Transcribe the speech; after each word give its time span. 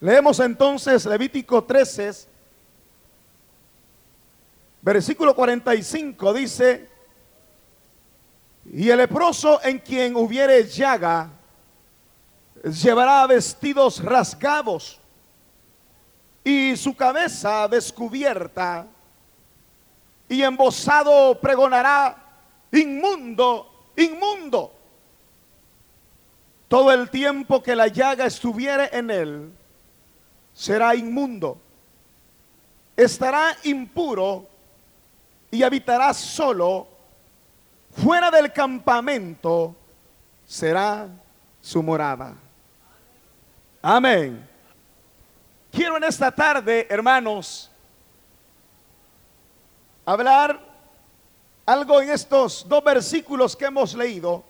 Leemos 0.00 0.38
entonces 0.38 1.04
Levítico 1.06 1.64
13, 1.64 2.12
versículo 4.80 5.34
45, 5.34 6.32
dice, 6.32 6.88
y 8.72 8.90
el 8.90 8.98
leproso 8.98 9.60
en 9.64 9.80
quien 9.80 10.14
hubiere 10.14 10.68
llaga, 10.68 11.30
llevará 12.62 13.26
vestidos 13.26 14.02
rasgados 14.04 15.00
y 16.44 16.76
su 16.76 16.94
cabeza 16.94 17.66
descubierta, 17.66 18.86
y 20.28 20.42
embosado 20.42 21.40
pregonará, 21.40 22.16
inmundo, 22.70 23.90
inmundo. 23.96 24.72
Todo 26.68 26.92
el 26.92 27.10
tiempo 27.10 27.62
que 27.62 27.74
la 27.74 27.88
llaga 27.88 28.26
estuviere 28.26 28.90
en 28.92 29.10
él, 29.10 29.57
será 30.58 30.96
inmundo. 30.96 31.56
Estará 32.96 33.56
impuro 33.62 34.44
y 35.52 35.62
habitará 35.62 36.12
solo. 36.12 36.88
Fuera 37.92 38.28
del 38.28 38.52
campamento 38.52 39.76
será 40.44 41.08
su 41.60 41.80
morada. 41.80 42.34
Amén. 43.80 44.48
Quiero 45.70 45.96
en 45.96 46.02
esta 46.02 46.32
tarde, 46.32 46.88
hermanos, 46.90 47.70
hablar 50.04 50.60
algo 51.64 52.02
en 52.02 52.10
estos 52.10 52.68
dos 52.68 52.82
versículos 52.82 53.54
que 53.54 53.66
hemos 53.66 53.94
leído. 53.94 54.42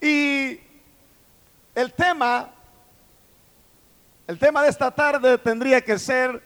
Y 0.00 0.60
el 1.74 1.92
tema, 1.92 2.54
el 4.26 4.38
tema 4.38 4.62
de 4.62 4.70
esta 4.70 4.90
tarde 4.90 5.36
tendría 5.36 5.82
que 5.82 5.98
ser 5.98 6.42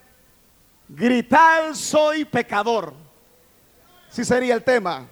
gritar 0.89 1.77
soy 1.77 2.25
pecador. 2.25 2.93
Si 4.09 4.25
sería 4.25 4.55
el 4.55 4.65
tema. 4.65 5.07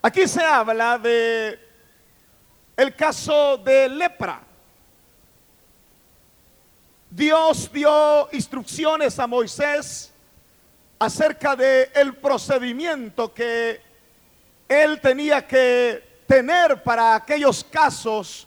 Aquí 0.00 0.26
se 0.26 0.42
habla 0.42 0.96
de 0.98 1.58
el 2.76 2.94
caso 2.94 3.58
de 3.58 3.88
lepra. 3.88 4.40
Dios 7.10 7.70
dio 7.72 8.28
instrucciones 8.32 9.18
a 9.18 9.26
Moisés 9.26 10.12
acerca 10.98 11.56
de 11.56 11.90
el 11.94 12.14
procedimiento 12.16 13.34
que 13.34 13.80
él 14.68 15.00
tenía 15.00 15.46
que 15.46 16.22
tener 16.26 16.82
para 16.82 17.16
aquellos 17.16 17.64
casos 17.64 18.46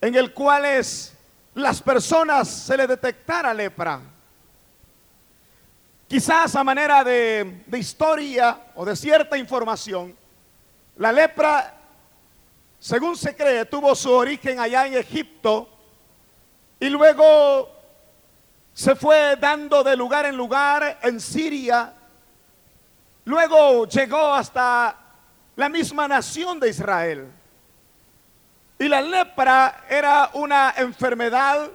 en 0.00 0.14
el 0.14 0.32
cuales 0.32 1.14
las 1.54 1.82
personas 1.82 2.48
se 2.48 2.76
le 2.76 2.86
detectara 2.86 3.52
lepra. 3.52 4.00
Quizás 6.06 6.56
a 6.56 6.64
manera 6.64 7.04
de, 7.04 7.62
de 7.66 7.78
historia 7.78 8.72
o 8.74 8.84
de 8.84 8.96
cierta 8.96 9.36
información, 9.36 10.16
la 10.96 11.12
lepra, 11.12 11.74
según 12.78 13.16
se 13.16 13.34
cree, 13.34 13.64
tuvo 13.64 13.94
su 13.94 14.10
origen 14.10 14.58
allá 14.58 14.86
en 14.86 14.94
Egipto 14.94 15.68
y 16.78 16.88
luego 16.88 17.68
se 18.72 18.94
fue 18.94 19.36
dando 19.36 19.84
de 19.84 19.96
lugar 19.96 20.26
en 20.26 20.36
lugar 20.36 20.98
en 21.02 21.20
Siria. 21.20 21.92
Luego 23.24 23.86
llegó 23.86 24.32
hasta 24.32 24.96
la 25.56 25.68
misma 25.68 26.08
nación 26.08 26.58
de 26.58 26.70
Israel. 26.70 27.30
Y 28.80 28.88
la 28.88 29.02
lepra 29.02 29.84
era 29.90 30.30
una 30.32 30.72
enfermedad 30.74 31.68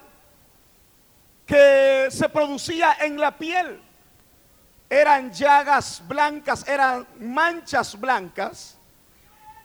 que 1.46 2.08
se 2.10 2.28
producía 2.30 2.98
en 3.00 3.20
la 3.20 3.38
piel. 3.38 3.80
Eran 4.90 5.32
llagas 5.32 6.02
blancas, 6.08 6.68
eran 6.68 7.06
manchas 7.20 8.00
blancas 8.00 8.80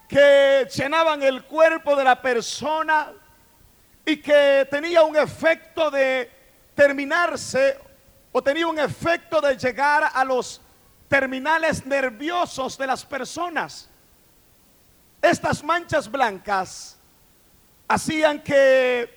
que 0.06 0.68
llenaban 0.76 1.22
el 1.22 1.44
cuerpo 1.44 1.96
de 1.96 2.04
la 2.04 2.20
persona 2.20 3.10
y 4.04 4.18
que 4.18 4.68
tenía 4.70 5.02
un 5.02 5.16
efecto 5.16 5.90
de 5.90 6.30
terminarse 6.74 7.78
o 8.32 8.42
tenía 8.42 8.66
un 8.66 8.78
efecto 8.78 9.40
de 9.40 9.56
llegar 9.56 10.10
a 10.12 10.22
los 10.26 10.60
terminales 11.08 11.86
nerviosos 11.86 12.76
de 12.76 12.86
las 12.86 13.02
personas. 13.02 13.88
Estas 15.22 15.64
manchas 15.64 16.10
blancas 16.10 16.99
hacían 17.90 18.38
que 18.38 19.12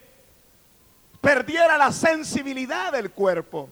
perdiera 1.21 1.77
la 1.77 1.91
sensibilidad 1.91 2.91
del 2.91 3.11
cuerpo. 3.11 3.69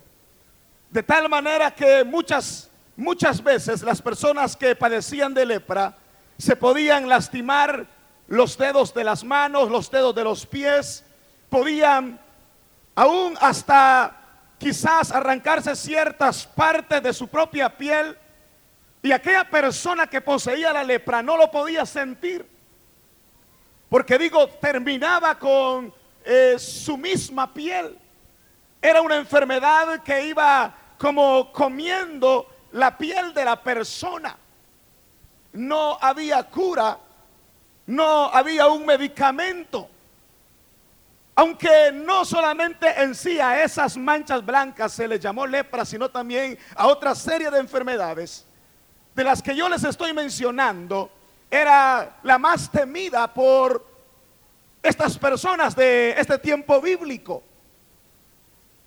De 0.92 1.02
tal 1.02 1.28
manera 1.28 1.74
que 1.74 2.04
muchas, 2.04 2.70
muchas 2.96 3.44
veces 3.44 3.82
las 3.82 4.00
personas 4.00 4.56
que 4.56 4.76
padecían 4.76 5.34
de 5.34 5.48
lepra 5.48 5.98
se 6.38 6.56
podían 6.56 7.10
lastimar 7.10 7.88
los 8.28 8.56
dedos 8.60 8.94
de 8.94 9.04
las 9.04 9.24
manos, 9.24 9.72
los 9.72 9.90
dedos 9.90 10.14
de 10.14 10.24
los 10.24 10.46
pies, 10.46 11.04
podían 11.50 12.20
aún 12.94 13.36
hasta 13.42 14.16
quizás 14.60 15.12
arrancarse 15.12 15.76
ciertas 15.76 16.46
partes 16.46 17.02
de 17.02 17.12
su 17.12 17.28
propia 17.28 17.76
piel 17.76 18.16
y 19.02 19.12
aquella 19.12 19.50
persona 19.50 20.06
que 20.06 20.22
poseía 20.22 20.72
la 20.72 20.84
lepra 20.84 21.24
no 21.24 21.38
lo 21.38 21.50
podía 21.50 21.88
sentir. 21.88 22.51
Porque 23.92 24.18
digo, 24.18 24.48
terminaba 24.48 25.38
con 25.38 25.94
eh, 26.24 26.56
su 26.58 26.98
misma 26.98 27.54
piel. 27.54 28.00
Era 28.82 29.02
una 29.02 29.18
enfermedad 29.18 30.02
que 30.02 30.28
iba 30.28 30.74
como 30.98 31.52
comiendo 31.52 32.48
la 32.72 32.98
piel 32.98 33.34
de 33.34 33.44
la 33.44 33.62
persona. 33.62 34.38
No 35.52 35.98
había 36.00 36.42
cura, 36.44 36.98
no 37.88 38.28
había 38.34 38.70
un 38.70 38.86
medicamento. 38.86 39.90
Aunque 41.36 41.92
no 41.94 42.24
solamente 42.24 42.88
en 42.98 43.14
sí 43.14 43.42
a 43.42 43.62
esas 43.62 43.98
manchas 43.98 44.46
blancas 44.46 44.94
se 44.94 45.06
les 45.06 45.20
llamó 45.20 45.46
lepra, 45.46 45.84
sino 45.84 46.10
también 46.10 46.58
a 46.78 46.88
otra 46.88 47.14
serie 47.14 47.52
de 47.52 47.60
enfermedades, 47.60 48.46
de 49.14 49.24
las 49.26 49.42
que 49.42 49.54
yo 49.54 49.68
les 49.68 49.84
estoy 49.84 50.14
mencionando, 50.14 51.12
era 51.52 52.18
la 52.24 52.38
más 52.40 52.72
temida 52.72 53.32
por 53.34 53.86
estas 54.82 55.18
personas 55.18 55.76
de 55.76 56.12
este 56.12 56.40
tiempo 56.40 56.80
bíblico. 56.80 57.44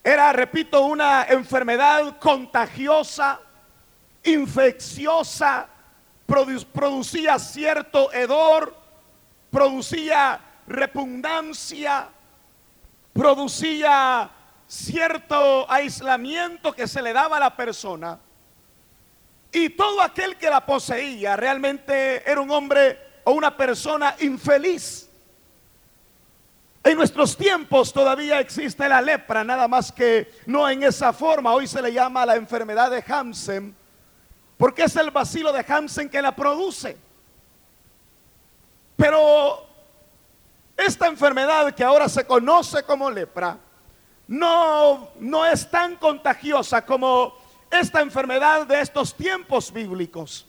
Era, 0.03 0.33
repito, 0.33 0.85
una 0.87 1.25
enfermedad 1.25 2.19
contagiosa, 2.19 3.39
infecciosa, 4.25 5.69
producía 6.73 7.39
cierto 7.39 8.11
hedor, 8.13 8.75
producía 9.51 10.41
repugnancia, 10.67 12.09
producía 13.13 14.31
cierto 14.67 15.71
aislamiento 15.71 16.73
que 16.73 16.89
se 16.89 17.03
le 17.03 17.13
daba 17.13 17.37
a 17.37 17.41
la 17.41 17.57
persona. 17.57 18.19
Y 19.55 19.71
todo 19.71 20.03
aquel 20.03 20.37
que 20.37 20.51
la 20.51 20.67
poseía 20.67 21.37
realmente 21.37 22.29
era 22.29 22.41
un 22.41 22.51
hombre 22.51 22.99
o 23.23 23.31
una 23.31 23.57
persona 23.57 24.17
infeliz. 24.19 25.09
En 26.83 26.97
nuestros 26.97 27.37
tiempos 27.37 27.93
todavía 27.93 28.41
existe 28.41 28.89
la 28.89 29.01
lepra, 29.01 29.45
nada 29.45 29.69
más 29.69 29.93
que 29.93 30.29
no 30.47 30.69
en 30.69 30.83
esa 30.83 31.13
forma. 31.13 31.55
Hoy 31.55 31.69
se 31.69 31.81
le 31.81 31.93
llama 31.93 32.27
la 32.27 32.35
enfermedad 32.35 32.91
de 32.91 33.05
Hansen, 33.07 33.77
porque 34.59 34.83
es 34.83 34.97
el 34.97 35.13
vacilo 35.13 35.53
de 35.53 35.65
Hansen 35.67 36.11
que 36.11 36.21
la 36.21 36.35
produce. 36.35 36.97
Pero 38.97 39.69
esta 40.77 41.07
enfermedad 41.07 41.73
que 41.77 41.85
ahora 41.85 42.09
se 42.09 42.27
conoce 42.27 42.83
como 42.83 43.09
lepra 43.09 43.57
no, 44.27 45.11
no 45.21 45.47
es 45.47 45.71
tan 45.71 45.95
contagiosa 45.95 46.85
como 46.85 47.44
esta 47.81 48.01
enfermedad 48.01 48.67
de 48.67 48.81
estos 48.81 49.15
tiempos 49.15 49.73
bíblicos. 49.73 50.47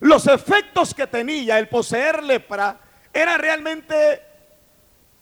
Los 0.00 0.26
efectos 0.26 0.94
que 0.94 1.06
tenía 1.06 1.58
el 1.58 1.68
poseer 1.68 2.22
lepra 2.22 2.78
era 3.12 3.38
realmente 3.38 4.22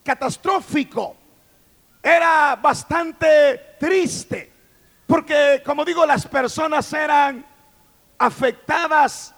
catastrófico, 0.03 1.17
era 2.03 2.57
bastante 2.57 3.77
triste, 3.79 4.53
porque 5.07 5.63
como 5.65 5.85
digo, 5.85 6.05
las 6.05 6.27
personas 6.27 6.93
eran 6.93 7.47
afectadas 8.19 9.35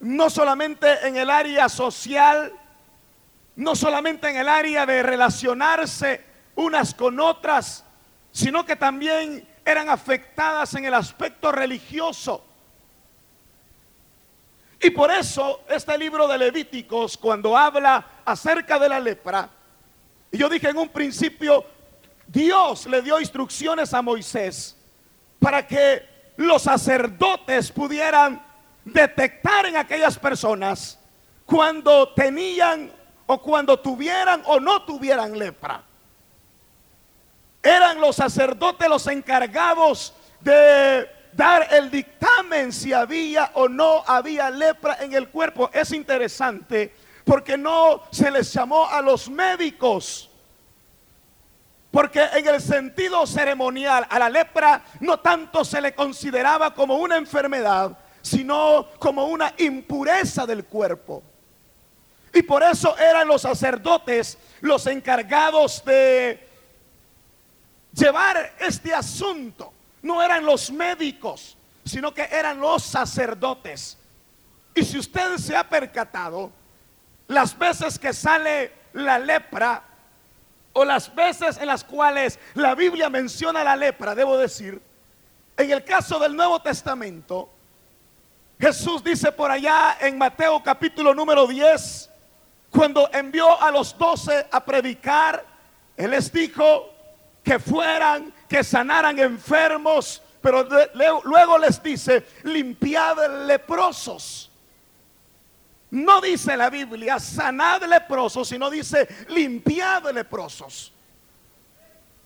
no 0.00 0.30
solamente 0.30 1.06
en 1.06 1.16
el 1.16 1.30
área 1.30 1.68
social, 1.68 2.52
no 3.56 3.76
solamente 3.76 4.30
en 4.30 4.36
el 4.38 4.48
área 4.48 4.86
de 4.86 5.02
relacionarse 5.02 6.24
unas 6.54 6.94
con 6.94 7.20
otras, 7.20 7.84
sino 8.32 8.64
que 8.64 8.76
también 8.76 9.46
eran 9.70 9.88
afectadas 9.88 10.74
en 10.74 10.84
el 10.84 10.94
aspecto 10.94 11.52
religioso. 11.52 12.44
Y 14.80 14.90
por 14.90 15.10
eso 15.10 15.60
este 15.68 15.96
libro 15.98 16.26
de 16.26 16.38
Levíticos, 16.38 17.16
cuando 17.16 17.56
habla 17.56 18.22
acerca 18.24 18.78
de 18.78 18.88
la 18.88 19.00
lepra, 19.00 19.48
Y 20.32 20.38
yo 20.38 20.48
dije 20.48 20.68
en 20.68 20.78
un 20.78 20.88
principio, 20.88 21.64
Dios 22.26 22.86
le 22.86 23.02
dio 23.02 23.18
instrucciones 23.18 23.92
a 23.92 24.00
Moisés 24.00 24.76
para 25.40 25.66
que 25.66 26.08
los 26.36 26.62
sacerdotes 26.62 27.72
pudieran 27.72 28.40
detectar 28.84 29.66
en 29.66 29.76
aquellas 29.76 30.16
personas 30.18 30.98
cuando 31.44 32.12
tenían 32.14 32.92
o 33.26 33.42
cuando 33.42 33.78
tuvieran 33.78 34.42
o 34.46 34.60
no 34.60 34.82
tuvieran 34.82 35.36
lepra. 35.36 35.82
Eran 37.62 38.00
los 38.00 38.16
sacerdotes 38.16 38.88
los 38.88 39.06
encargados 39.06 40.14
de 40.40 41.08
dar 41.32 41.68
el 41.72 41.90
dictamen 41.90 42.72
si 42.72 42.92
había 42.92 43.50
o 43.54 43.68
no 43.68 44.02
había 44.06 44.50
lepra 44.50 44.98
en 45.00 45.12
el 45.12 45.28
cuerpo. 45.28 45.70
Es 45.72 45.92
interesante 45.92 46.94
porque 47.24 47.58
no 47.58 48.02
se 48.10 48.30
les 48.30 48.52
llamó 48.52 48.88
a 48.88 49.00
los 49.02 49.28
médicos. 49.28 50.30
Porque 51.90 52.22
en 52.34 52.46
el 52.46 52.60
sentido 52.60 53.26
ceremonial 53.26 54.06
a 54.08 54.18
la 54.18 54.30
lepra 54.30 54.82
no 55.00 55.18
tanto 55.20 55.64
se 55.64 55.80
le 55.80 55.94
consideraba 55.94 56.72
como 56.72 56.96
una 56.96 57.16
enfermedad, 57.16 57.98
sino 58.22 58.88
como 58.98 59.26
una 59.26 59.54
impureza 59.58 60.46
del 60.46 60.64
cuerpo. 60.64 61.22
Y 62.32 62.42
por 62.42 62.62
eso 62.62 62.96
eran 62.96 63.26
los 63.26 63.42
sacerdotes 63.42 64.38
los 64.60 64.86
encargados 64.86 65.84
de 65.84 66.49
llevar 67.92 68.54
este 68.58 68.94
asunto. 68.94 69.72
No 70.02 70.22
eran 70.22 70.44
los 70.44 70.70
médicos, 70.70 71.56
sino 71.84 72.12
que 72.14 72.22
eran 72.22 72.60
los 72.60 72.82
sacerdotes. 72.82 73.98
Y 74.74 74.84
si 74.84 74.98
usted 74.98 75.36
se 75.36 75.56
ha 75.56 75.68
percatado, 75.68 76.50
las 77.28 77.56
veces 77.58 77.98
que 77.98 78.12
sale 78.12 78.72
la 78.92 79.18
lepra, 79.18 79.82
o 80.72 80.84
las 80.84 81.12
veces 81.14 81.58
en 81.58 81.66
las 81.66 81.84
cuales 81.84 82.38
la 82.54 82.74
Biblia 82.74 83.10
menciona 83.10 83.64
la 83.64 83.76
lepra, 83.76 84.14
debo 84.14 84.38
decir, 84.38 84.80
en 85.56 85.70
el 85.70 85.84
caso 85.84 86.18
del 86.18 86.34
Nuevo 86.34 86.60
Testamento, 86.62 87.50
Jesús 88.58 89.02
dice 89.02 89.32
por 89.32 89.50
allá 89.50 89.96
en 90.00 90.16
Mateo 90.16 90.62
capítulo 90.62 91.14
número 91.14 91.46
10, 91.46 92.10
cuando 92.70 93.10
envió 93.12 93.60
a 93.60 93.70
los 93.70 93.96
doce 93.98 94.46
a 94.50 94.64
predicar, 94.64 95.44
Él 95.96 96.10
les 96.12 96.32
dijo 96.32 96.89
que 97.50 97.58
fueran, 97.58 98.32
que 98.48 98.62
sanaran 98.62 99.18
enfermos, 99.18 100.22
pero 100.40 100.68
luego 101.24 101.58
les 101.58 101.82
dice, 101.82 102.24
limpiad 102.44 103.44
leprosos. 103.44 104.48
No 105.90 106.20
dice 106.20 106.56
la 106.56 106.70
Biblia 106.70 107.18
sanad 107.18 107.82
leprosos, 107.82 108.46
sino 108.46 108.70
dice 108.70 109.08
limpiad 109.30 110.12
leprosos. 110.12 110.92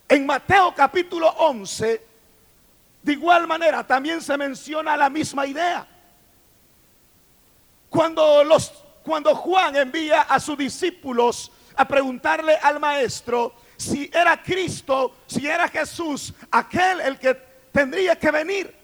En 0.06 0.26
Mateo 0.26 0.74
capítulo 0.74 1.26
11, 1.38 2.06
de 3.02 3.12
igual 3.14 3.46
manera, 3.46 3.82
también 3.82 4.20
se 4.20 4.36
menciona 4.36 4.94
la 4.94 5.08
misma 5.08 5.46
idea. 5.46 5.86
Cuando 7.88 8.44
los 8.44 8.74
cuando 9.02 9.34
Juan 9.34 9.74
envía 9.76 10.20
a 10.20 10.38
sus 10.38 10.58
discípulos 10.58 11.50
a 11.76 11.88
preguntarle 11.88 12.56
al 12.56 12.78
maestro 12.78 13.63
si 13.76 14.10
era 14.12 14.42
Cristo, 14.42 15.14
si 15.26 15.46
era 15.46 15.68
Jesús, 15.68 16.32
aquel 16.50 17.00
el 17.00 17.18
que 17.18 17.34
tendría 17.72 18.16
que 18.16 18.30
venir. 18.30 18.74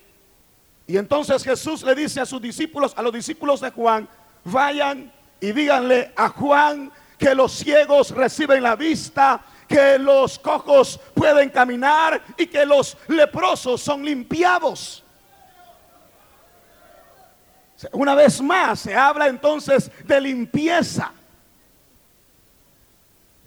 Y 0.87 0.97
entonces 0.97 1.45
Jesús 1.45 1.83
le 1.83 1.95
dice 1.95 2.21
a 2.21 2.27
sus 2.27 2.43
discípulos, 2.43 2.93
a 2.97 3.03
los 3.03 3.13
discípulos 3.13 3.61
de 3.61 3.71
Juan, 3.71 4.09
vayan 4.45 5.13
y 5.41 5.53
díganle 5.53 6.13
a 6.17 6.29
Juan 6.31 6.91
que 7.17 7.35
los 7.35 7.53
ciegos 7.53 8.11
reciben 8.11 8.63
la 8.63 8.77
vista, 8.77 9.41
que 9.69 9.99
los 9.99 10.39
cojos 10.39 10.99
pueden 11.15 11.51
caminar 11.51 12.21
y 12.37 12.47
que 12.47 12.67
los 12.67 12.97
leprosos 13.07 13.81
son 13.81 14.05
limpiados. 14.05 15.05
Una 17.93 18.15
vez 18.15 18.41
más 18.43 18.81
se 18.81 18.95
habla 18.95 19.29
entonces 19.29 19.91
de 20.05 20.21
limpieza. 20.21 21.13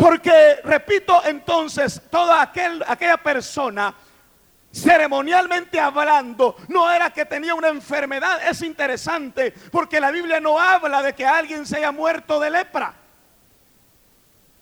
Porque, 0.04 0.60
repito, 0.66 1.22
entonces, 1.24 2.02
toda 2.10 2.42
aquel, 2.42 2.84
aquella 2.86 3.16
persona, 3.16 3.96
ceremonialmente 4.70 5.80
hablando, 5.80 6.58
no 6.68 6.92
era 6.92 7.10
que 7.12 7.24
tenía 7.24 7.56
una 7.56 7.70
enfermedad. 7.70 8.46
Es 8.46 8.62
interesante 8.64 9.54
porque 9.72 10.02
la 10.02 10.12
Biblia 10.12 10.42
no 10.42 10.60
habla 10.60 11.02
de 11.02 11.14
que 11.14 11.26
alguien 11.26 11.66
se 11.66 11.78
haya 11.78 11.94
muerto 11.94 12.38
de 12.42 12.50
lepra. 12.50 12.94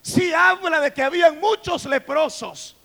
Sí 0.04 0.32
habla 0.32 0.80
de 0.80 0.94
que 0.94 1.02
habían 1.02 1.40
muchos 1.40 1.86
leprosos. 1.86 2.78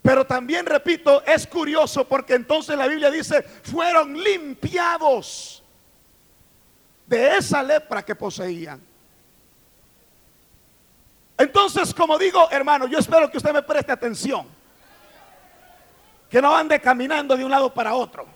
Pero 0.00 0.26
también, 0.26 0.64
repito, 0.64 1.22
es 1.26 1.46
curioso 1.46 2.08
porque 2.08 2.32
entonces 2.32 2.74
la 2.74 2.86
Biblia 2.86 3.10
dice, 3.10 3.42
fueron 3.42 4.18
limpiados 4.18 5.62
de 7.06 7.36
esa 7.36 7.62
lepra 7.62 8.02
que 8.02 8.14
poseían. 8.14 8.91
Entonces, 11.42 11.92
como 11.92 12.18
digo, 12.18 12.48
hermano, 12.52 12.86
yo 12.86 13.00
espero 13.00 13.28
que 13.28 13.36
usted 13.36 13.52
me 13.52 13.64
preste 13.64 13.90
atención. 13.90 14.46
Que 16.30 16.40
no 16.40 16.56
ande 16.56 16.80
caminando 16.80 17.36
de 17.36 17.44
un 17.44 17.50
lado 17.50 17.74
para 17.74 17.94
otro. 17.94 18.26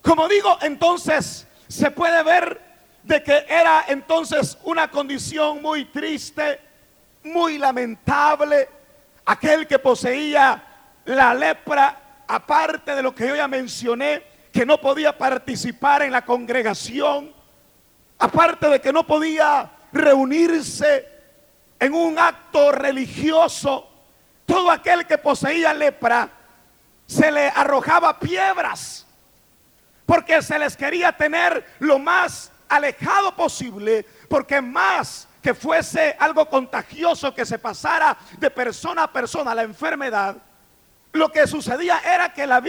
Como 0.00 0.26
digo, 0.26 0.56
entonces 0.62 1.46
se 1.68 1.90
puede 1.90 2.22
ver 2.22 2.62
de 3.02 3.22
que 3.22 3.44
era 3.46 3.84
entonces 3.88 4.56
una 4.64 4.90
condición 4.90 5.60
muy 5.60 5.84
triste, 5.84 6.62
muy 7.24 7.58
lamentable. 7.58 8.66
Aquel 9.26 9.66
que 9.66 9.78
poseía 9.78 10.64
la 11.04 11.34
lepra, 11.34 12.22
aparte 12.26 12.94
de 12.94 13.02
lo 13.02 13.14
que 13.14 13.28
yo 13.28 13.36
ya 13.36 13.48
mencioné, 13.48 14.22
que 14.50 14.64
no 14.64 14.80
podía 14.80 15.18
participar 15.18 16.00
en 16.00 16.12
la 16.12 16.24
congregación, 16.24 17.34
aparte 18.18 18.66
de 18.66 18.80
que 18.80 18.94
no 18.94 19.06
podía 19.06 19.70
reunirse 19.92 21.13
en 21.84 21.94
un 21.94 22.18
acto 22.18 22.72
religioso, 22.72 23.86
todo 24.46 24.70
aquel 24.70 25.06
que 25.06 25.18
poseía 25.18 25.74
lepra 25.74 26.30
se 27.06 27.30
le 27.30 27.48
arrojaba 27.48 28.18
piedras, 28.18 29.06
porque 30.06 30.40
se 30.40 30.58
les 30.58 30.76
quería 30.78 31.12
tener 31.12 31.74
lo 31.80 31.98
más 31.98 32.50
alejado 32.70 33.36
posible, 33.36 34.06
porque 34.30 34.62
más 34.62 35.28
que 35.42 35.52
fuese 35.52 36.16
algo 36.18 36.48
contagioso 36.48 37.34
que 37.34 37.44
se 37.44 37.58
pasara 37.58 38.16
de 38.38 38.50
persona 38.50 39.02
a 39.04 39.12
persona 39.12 39.54
la 39.54 39.62
enfermedad, 39.62 40.36
lo 41.12 41.30
que 41.30 41.46
sucedía 41.46 42.00
era 42.00 42.32
que 42.32 42.46
la, 42.46 42.62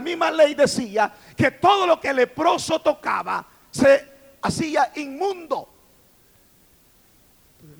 misma 0.00 0.30
ley 0.30 0.54
decía 0.54 1.12
que 1.36 1.50
todo 1.50 1.86
lo 1.86 2.00
que 2.00 2.14
leproso 2.14 2.80
tocaba 2.80 3.44
se 3.70 4.10
hacía 4.40 4.90
inmundo. 4.94 5.73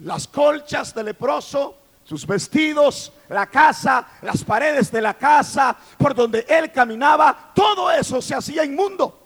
Las 0.03 0.27
colchas 0.29 0.95
del 0.95 1.07
leproso, 1.07 1.77
sus 2.05 2.27
vestidos, 2.27 3.13
la 3.29 3.47
casa, 3.47 4.07
las 4.23 4.45
paredes 4.45 4.91
de 4.91 5.01
la 5.01 5.15
casa, 5.15 5.77
por 5.99 6.15
donde 6.15 6.45
él 6.49 6.71
caminaba, 6.71 7.53
todo 7.55 7.91
eso 7.91 8.21
se 8.21 8.35
hacía 8.35 8.65
inmundo. 8.65 9.21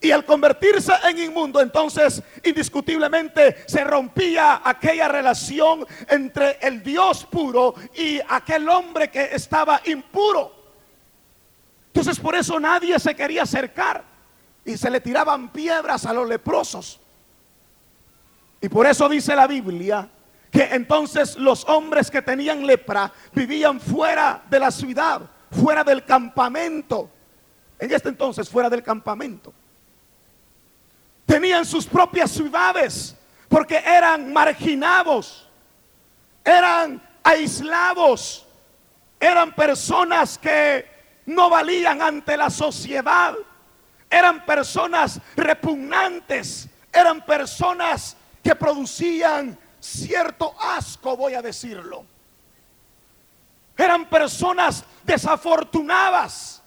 Y 0.00 0.12
al 0.12 0.24
convertirse 0.24 0.92
en 1.08 1.18
inmundo, 1.18 1.60
entonces 1.60 2.22
indiscutiblemente 2.44 3.64
se 3.66 3.82
rompía 3.82 4.62
aquella 4.64 5.08
relación 5.08 5.84
entre 6.08 6.58
el 6.60 6.82
Dios 6.84 7.24
puro 7.24 7.74
y 7.94 8.20
aquel 8.28 8.68
hombre 8.68 9.10
que 9.10 9.30
estaba 9.32 9.80
impuro. 9.86 10.54
Entonces 11.88 12.20
por 12.20 12.36
eso 12.36 12.60
nadie 12.60 12.96
se 13.00 13.14
quería 13.16 13.42
acercar 13.42 14.04
y 14.64 14.76
se 14.76 14.88
le 14.88 15.00
tiraban 15.00 15.50
piedras 15.50 16.06
a 16.06 16.12
los 16.12 16.28
leprosos. 16.28 17.00
Y 18.68 18.70
por 18.70 18.86
eso 18.86 19.08
dice 19.08 19.34
la 19.34 19.46
Biblia 19.46 20.06
que 20.50 20.62
entonces 20.74 21.36
los 21.38 21.64
hombres 21.64 22.10
que 22.10 22.20
tenían 22.20 22.66
lepra 22.66 23.10
vivían 23.32 23.80
fuera 23.80 24.42
de 24.50 24.60
la 24.60 24.70
ciudad, 24.70 25.22
fuera 25.50 25.82
del 25.82 26.04
campamento. 26.04 27.08
En 27.78 27.90
este 27.90 28.10
entonces 28.10 28.46
fuera 28.46 28.68
del 28.68 28.82
campamento 28.82 29.54
tenían 31.24 31.64
sus 31.64 31.86
propias 31.86 32.30
ciudades 32.30 33.16
porque 33.48 33.78
eran 33.78 34.34
marginados, 34.34 35.48
eran 36.44 37.00
aislados, 37.22 38.46
eran 39.18 39.54
personas 39.54 40.36
que 40.36 40.84
no 41.24 41.48
valían 41.48 42.02
ante 42.02 42.36
la 42.36 42.50
sociedad, 42.50 43.34
eran 44.10 44.44
personas 44.44 45.18
repugnantes, 45.36 46.68
eran 46.92 47.24
personas 47.24 48.14
que 48.48 48.56
producían 48.56 49.58
cierto 49.78 50.54
asco, 50.58 51.14
voy 51.14 51.34
a 51.34 51.42
decirlo. 51.42 52.06
Eran 53.76 54.08
personas 54.08 54.84
desafortunadas, 55.04 56.62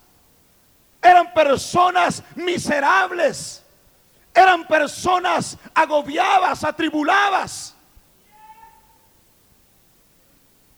eran 1.02 1.34
personas 1.34 2.22
miserables 2.36 3.62
eran 4.34 4.66
personas 4.66 5.58
agobiadas, 5.74 6.64
atribuladas. 6.64 7.76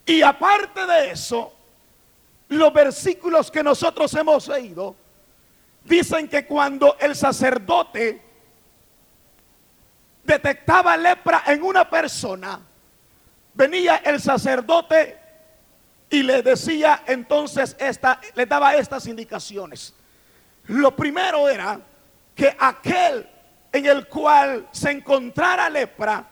Y 0.06 0.22
aparte 0.22 0.86
de 0.88 1.12
eso, 1.12 1.54
los 2.48 2.74
versículos 2.74 3.52
que 3.52 3.62
nosotros 3.62 4.12
hemos 4.16 4.48
leído 4.48 4.96
dicen 5.84 6.28
que 6.28 6.48
cuando 6.48 6.98
el 7.00 7.16
sacerdote 7.16 8.33
detectaba 10.24 10.96
lepra 10.98 11.44
en 11.48 11.64
una 11.64 11.90
persona, 11.90 12.60
venía 13.54 13.98
el 13.98 14.22
sacerdote 14.22 15.18
y 16.10 16.24
le 16.24 16.42
decía 16.42 17.04
entonces 17.08 17.76
esta, 17.80 18.20
le 18.36 18.46
daba 18.46 18.76
estas 18.76 19.08
indicaciones. 19.08 19.94
Lo 20.68 20.96
primero 20.96 21.50
era 21.50 21.80
que 22.36 22.56
aquel 22.60 23.28
en 23.72 23.86
el 23.86 24.08
cual 24.08 24.68
se 24.72 24.92
encontrara 24.92 25.70
lepra 25.70 26.26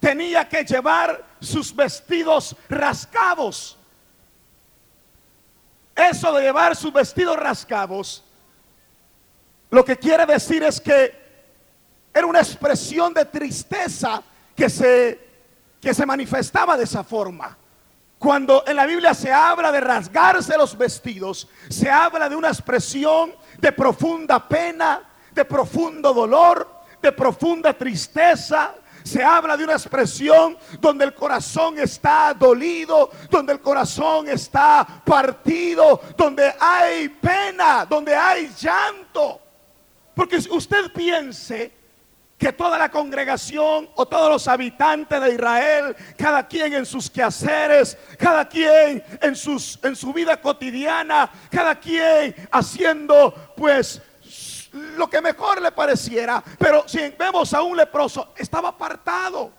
tenía 0.00 0.48
que 0.48 0.64
llevar 0.64 1.24
sus 1.40 1.74
vestidos 1.74 2.56
rascados. 2.68 3.76
Eso 5.94 6.32
de 6.32 6.42
llevar 6.42 6.74
sus 6.74 6.92
vestidos 6.92 7.36
rascados, 7.36 8.24
lo 9.70 9.84
que 9.84 9.96
quiere 9.96 10.26
decir 10.26 10.62
es 10.62 10.80
que 10.80 11.23
era 12.14 12.26
una 12.28 12.38
expresión 12.38 13.12
de 13.12 13.24
tristeza 13.24 14.22
que 14.54 14.70
se, 14.70 15.18
que 15.80 15.92
se 15.92 16.06
manifestaba 16.06 16.76
de 16.76 16.84
esa 16.84 17.02
forma. 17.02 17.58
Cuando 18.20 18.62
en 18.68 18.76
la 18.76 18.86
Biblia 18.86 19.12
se 19.12 19.32
habla 19.32 19.72
de 19.72 19.80
rasgarse 19.80 20.56
los 20.56 20.78
vestidos, 20.78 21.48
se 21.68 21.90
habla 21.90 22.28
de 22.28 22.36
una 22.36 22.48
expresión 22.48 23.34
de 23.58 23.72
profunda 23.72 24.48
pena, 24.48 25.02
de 25.32 25.44
profundo 25.44 26.14
dolor, 26.14 26.68
de 27.02 27.10
profunda 27.10 27.74
tristeza. 27.74 28.76
Se 29.02 29.22
habla 29.22 29.56
de 29.56 29.64
una 29.64 29.74
expresión 29.74 30.56
donde 30.80 31.04
el 31.04 31.14
corazón 31.14 31.78
está 31.80 32.32
dolido, 32.32 33.10
donde 33.28 33.52
el 33.52 33.60
corazón 33.60 34.28
está 34.28 34.86
partido, 35.04 36.00
donde 36.16 36.54
hay 36.58 37.08
pena, 37.08 37.84
donde 37.84 38.14
hay 38.14 38.48
llanto. 38.58 39.40
Porque 40.14 40.36
usted 40.36 40.92
piense 40.92 41.83
que 42.44 42.52
toda 42.52 42.76
la 42.76 42.90
congregación 42.90 43.88
o 43.94 44.04
todos 44.04 44.28
los 44.28 44.48
habitantes 44.48 45.18
de 45.18 45.32
Israel, 45.32 45.96
cada 46.14 46.46
quien 46.46 46.74
en 46.74 46.84
sus 46.84 47.08
quehaceres, 47.08 47.96
cada 48.18 48.46
quien 48.46 49.02
en, 49.22 49.34
sus, 49.34 49.78
en 49.82 49.96
su 49.96 50.12
vida 50.12 50.38
cotidiana, 50.38 51.30
cada 51.50 51.80
quien 51.80 52.36
haciendo 52.50 53.54
pues 53.56 54.02
lo 54.74 55.08
que 55.08 55.22
mejor 55.22 55.62
le 55.62 55.72
pareciera, 55.72 56.44
pero 56.58 56.86
si 56.86 56.98
vemos 57.18 57.54
a 57.54 57.62
un 57.62 57.78
leproso, 57.78 58.34
estaba 58.36 58.68
apartado. 58.68 59.50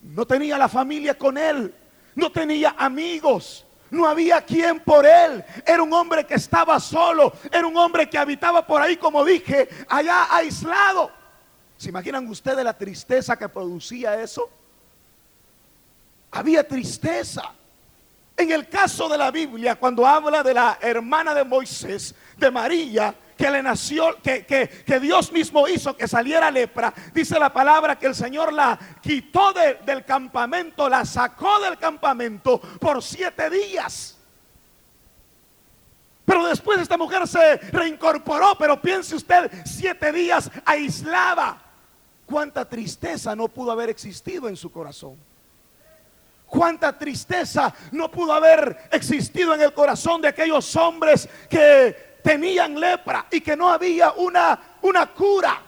No 0.00 0.26
tenía 0.26 0.56
la 0.56 0.70
familia 0.70 1.18
con 1.18 1.36
él, 1.36 1.74
no 2.14 2.32
tenía 2.32 2.76
amigos, 2.78 3.66
no 3.90 4.06
había 4.06 4.40
quien 4.42 4.80
por 4.80 5.04
él. 5.06 5.44
Era 5.66 5.82
un 5.82 5.92
hombre 5.92 6.24
que 6.24 6.34
estaba 6.34 6.78
solo. 6.80 7.32
Era 7.50 7.66
un 7.66 7.76
hombre 7.76 8.08
que 8.08 8.18
habitaba 8.18 8.66
por 8.66 8.80
ahí, 8.80 8.96
como 8.96 9.24
dije, 9.24 9.68
allá 9.88 10.34
aislado. 10.34 11.10
¿Se 11.76 11.88
imaginan 11.88 12.28
ustedes 12.28 12.64
la 12.64 12.76
tristeza 12.76 13.36
que 13.36 13.48
producía 13.48 14.20
eso? 14.20 14.50
Había 16.30 16.66
tristeza. 16.66 17.52
En 18.40 18.50
el 18.50 18.70
caso 18.70 19.06
de 19.06 19.18
la 19.18 19.30
Biblia, 19.30 19.74
cuando 19.76 20.06
habla 20.06 20.42
de 20.42 20.54
la 20.54 20.78
hermana 20.80 21.34
de 21.34 21.44
Moisés, 21.44 22.14
de 22.38 22.50
María, 22.50 23.14
que 23.36 23.50
le 23.50 23.62
nació, 23.62 24.16
que, 24.22 24.46
que, 24.46 24.98
Dios 24.98 25.30
mismo 25.30 25.68
hizo 25.68 25.94
que 25.94 26.08
saliera 26.08 26.50
lepra, 26.50 26.90
dice 27.12 27.38
la 27.38 27.52
palabra 27.52 27.98
que 27.98 28.06
el 28.06 28.14
Señor 28.14 28.50
la 28.54 28.78
quitó 29.02 29.52
del 29.52 30.06
campamento, 30.06 30.88
la 30.88 31.04
sacó 31.04 31.60
del 31.60 31.76
campamento 31.76 32.58
por 32.80 33.02
siete 33.02 33.50
días. 33.50 34.16
Pero 36.24 36.46
después 36.46 36.80
esta 36.80 36.96
mujer 36.96 37.28
se 37.28 37.58
reincorporó, 37.58 38.56
pero 38.58 38.80
piense 38.80 39.16
usted, 39.16 39.50
siete 39.66 40.12
días 40.12 40.50
aislada. 40.64 41.60
¿Cuánta 42.24 42.66
tristeza 42.66 43.36
no 43.36 43.48
pudo 43.48 43.70
haber 43.70 43.90
existido 43.90 44.48
en 44.48 44.56
su 44.56 44.72
corazón? 44.72 45.28
Cuánta 46.50 46.98
tristeza 46.98 47.72
no 47.92 48.10
pudo 48.10 48.34
haber 48.34 48.88
existido 48.90 49.54
en 49.54 49.62
el 49.62 49.72
corazón 49.72 50.20
de 50.20 50.28
aquellos 50.28 50.74
hombres 50.76 51.28
que 51.48 52.18
tenían 52.22 52.78
lepra 52.78 53.26
y 53.30 53.40
que 53.40 53.56
no 53.56 53.70
había 53.70 54.12
una, 54.12 54.76
una 54.82 55.06
cura. 55.06 55.62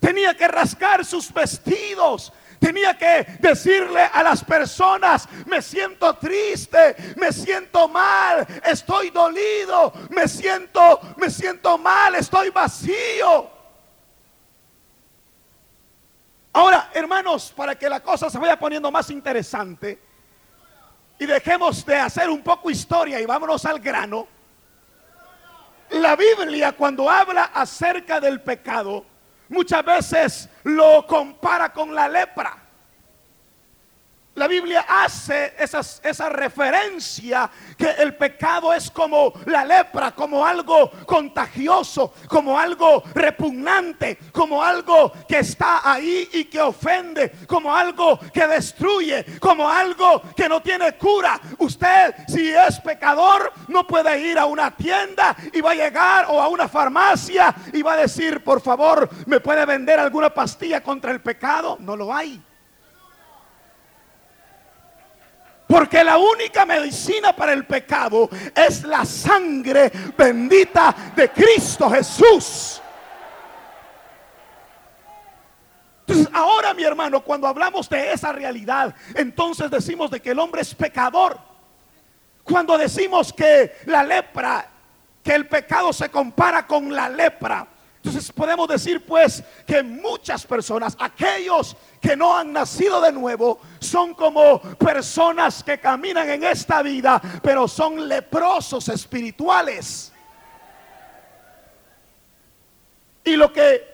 Tenía 0.00 0.36
que 0.36 0.48
rascar 0.48 1.04
sus 1.04 1.32
vestidos. 1.32 2.32
Tenía 2.58 2.96
que 2.96 3.26
decirle 3.40 4.02
a 4.02 4.22
las 4.22 4.44
personas, 4.44 5.28
me 5.46 5.60
siento 5.60 6.14
triste, 6.14 6.94
me 7.16 7.32
siento 7.32 7.88
mal, 7.88 8.46
estoy 8.64 9.10
dolido, 9.10 9.92
me 10.10 10.28
siento, 10.28 11.00
me 11.16 11.28
siento 11.28 11.76
mal, 11.76 12.14
estoy 12.14 12.50
vacío. 12.50 13.50
Ahora, 16.52 16.90
hermanos, 16.92 17.52
para 17.56 17.74
que 17.74 17.88
la 17.88 18.00
cosa 18.00 18.28
se 18.28 18.38
vaya 18.38 18.58
poniendo 18.58 18.90
más 18.90 19.10
interesante, 19.10 19.98
y 21.18 21.26
dejemos 21.26 21.84
de 21.86 21.96
hacer 21.96 22.28
un 22.28 22.42
poco 22.42 22.70
historia 22.70 23.20
y 23.20 23.26
vámonos 23.26 23.64
al 23.64 23.78
grano. 23.78 24.26
La 25.90 26.16
Biblia 26.16 26.72
cuando 26.72 27.08
habla 27.08 27.44
acerca 27.54 28.18
del 28.18 28.40
pecado, 28.40 29.04
muchas 29.48 29.84
veces 29.84 30.48
lo 30.64 31.06
compara 31.06 31.72
con 31.72 31.94
la 31.94 32.08
lepra. 32.08 32.61
La 34.34 34.48
Biblia 34.48 34.86
hace 34.88 35.54
esa 35.58 36.28
referencia 36.30 37.50
que 37.76 37.90
el 37.90 38.16
pecado 38.16 38.72
es 38.72 38.90
como 38.90 39.34
la 39.44 39.62
lepra, 39.62 40.12
como 40.12 40.46
algo 40.46 40.90
contagioso, 41.04 42.14
como 42.28 42.58
algo 42.58 43.02
repugnante, 43.14 44.18
como 44.32 44.62
algo 44.62 45.12
que 45.28 45.40
está 45.40 45.82
ahí 45.84 46.30
y 46.32 46.46
que 46.46 46.62
ofende, 46.62 47.30
como 47.46 47.76
algo 47.76 48.18
que 48.32 48.46
destruye, 48.46 49.38
como 49.38 49.68
algo 49.68 50.22
que 50.34 50.48
no 50.48 50.62
tiene 50.62 50.96
cura. 50.96 51.38
Usted 51.58 52.14
si 52.26 52.52
es 52.52 52.80
pecador 52.80 53.52
no 53.68 53.86
puede 53.86 54.18
ir 54.18 54.38
a 54.38 54.46
una 54.46 54.74
tienda 54.74 55.36
y 55.52 55.60
va 55.60 55.72
a 55.72 55.74
llegar 55.74 56.26
o 56.30 56.40
a 56.40 56.48
una 56.48 56.68
farmacia 56.68 57.54
y 57.70 57.82
va 57.82 57.92
a 57.92 57.96
decir, 57.98 58.42
por 58.42 58.62
favor, 58.62 59.10
¿me 59.26 59.40
puede 59.40 59.66
vender 59.66 60.00
alguna 60.00 60.30
pastilla 60.30 60.82
contra 60.82 61.10
el 61.12 61.20
pecado? 61.20 61.76
No 61.80 61.96
lo 61.96 62.14
hay. 62.14 62.42
Porque 65.72 66.04
la 66.04 66.18
única 66.18 66.66
medicina 66.66 67.34
para 67.34 67.54
el 67.54 67.64
pecado 67.64 68.28
es 68.54 68.84
la 68.84 69.06
sangre 69.06 69.90
bendita 70.14 70.94
de 71.16 71.30
Cristo 71.30 71.88
Jesús. 71.88 72.82
Entonces 76.00 76.28
ahora 76.34 76.74
mi 76.74 76.84
hermano, 76.84 77.24
cuando 77.24 77.46
hablamos 77.46 77.88
de 77.88 78.12
esa 78.12 78.32
realidad, 78.32 78.94
entonces 79.14 79.70
decimos 79.70 80.10
de 80.10 80.20
que 80.20 80.32
el 80.32 80.40
hombre 80.40 80.60
es 80.60 80.74
pecador. 80.74 81.38
Cuando 82.44 82.76
decimos 82.76 83.32
que 83.32 83.76
la 83.86 84.04
lepra, 84.04 84.68
que 85.24 85.34
el 85.34 85.48
pecado 85.48 85.90
se 85.94 86.10
compara 86.10 86.66
con 86.66 86.94
la 86.94 87.08
lepra, 87.08 87.66
entonces 88.04 88.32
podemos 88.32 88.66
decir 88.66 89.06
pues 89.06 89.44
que 89.64 89.80
muchas 89.80 90.44
personas, 90.44 90.96
aquellos 90.98 91.76
que 92.00 92.16
no 92.16 92.36
han 92.36 92.52
nacido 92.52 93.00
de 93.00 93.12
nuevo, 93.12 93.60
son 93.78 94.12
como 94.14 94.60
personas 94.60 95.62
que 95.62 95.78
caminan 95.78 96.28
en 96.28 96.42
esta 96.42 96.82
vida, 96.82 97.22
pero 97.44 97.68
son 97.68 98.08
leprosos 98.08 98.88
espirituales. 98.88 100.12
Y 103.22 103.36
lo 103.36 103.52
que 103.52 103.86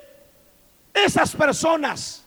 esas 0.95 1.37
personas 1.37 2.25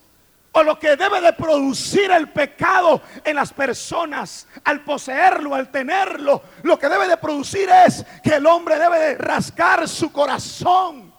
o 0.51 0.61
lo 0.61 0.77
que 0.77 0.95
debe 0.95 1.19
de 1.19 1.33
producir 1.33 2.11
el 2.11 2.29
pecado 2.29 3.01
en 3.23 3.37
las 3.37 3.51
personas 3.51 4.47
al 4.65 4.83
poseerlo, 4.83 5.55
al 5.55 5.71
tenerlo, 5.71 6.43
lo 6.61 6.77
que 6.77 6.89
debe 6.89 7.07
de 7.07 7.17
producir 7.17 7.67
es 7.87 8.05
que 8.21 8.35
el 8.35 8.45
hombre 8.45 8.77
debe 8.77 8.99
de 8.99 9.15
rascar 9.15 9.89
su 9.89 10.11
corazón 10.11 11.10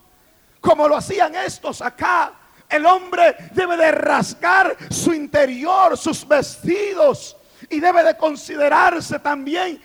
como 0.63 0.89
lo 0.89 0.97
hacían 0.97 1.35
estos 1.35 1.83
acá. 1.83 2.33
El 2.71 2.87
hombre 2.87 3.37
debe 3.53 3.77
de 3.77 3.93
rascar 3.93 4.75
su 4.89 5.13
interior, 5.13 5.99
sus 5.99 6.27
vestidos, 6.27 7.37
y 7.69 7.81
debe 7.81 8.03
de 8.03 8.17
considerarse 8.17 9.19
también 9.19 9.81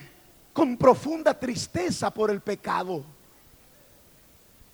con 0.53 0.77
profunda 0.77 1.37
tristeza 1.37 2.13
por 2.13 2.31
el 2.31 2.39
pecado. 2.39 3.03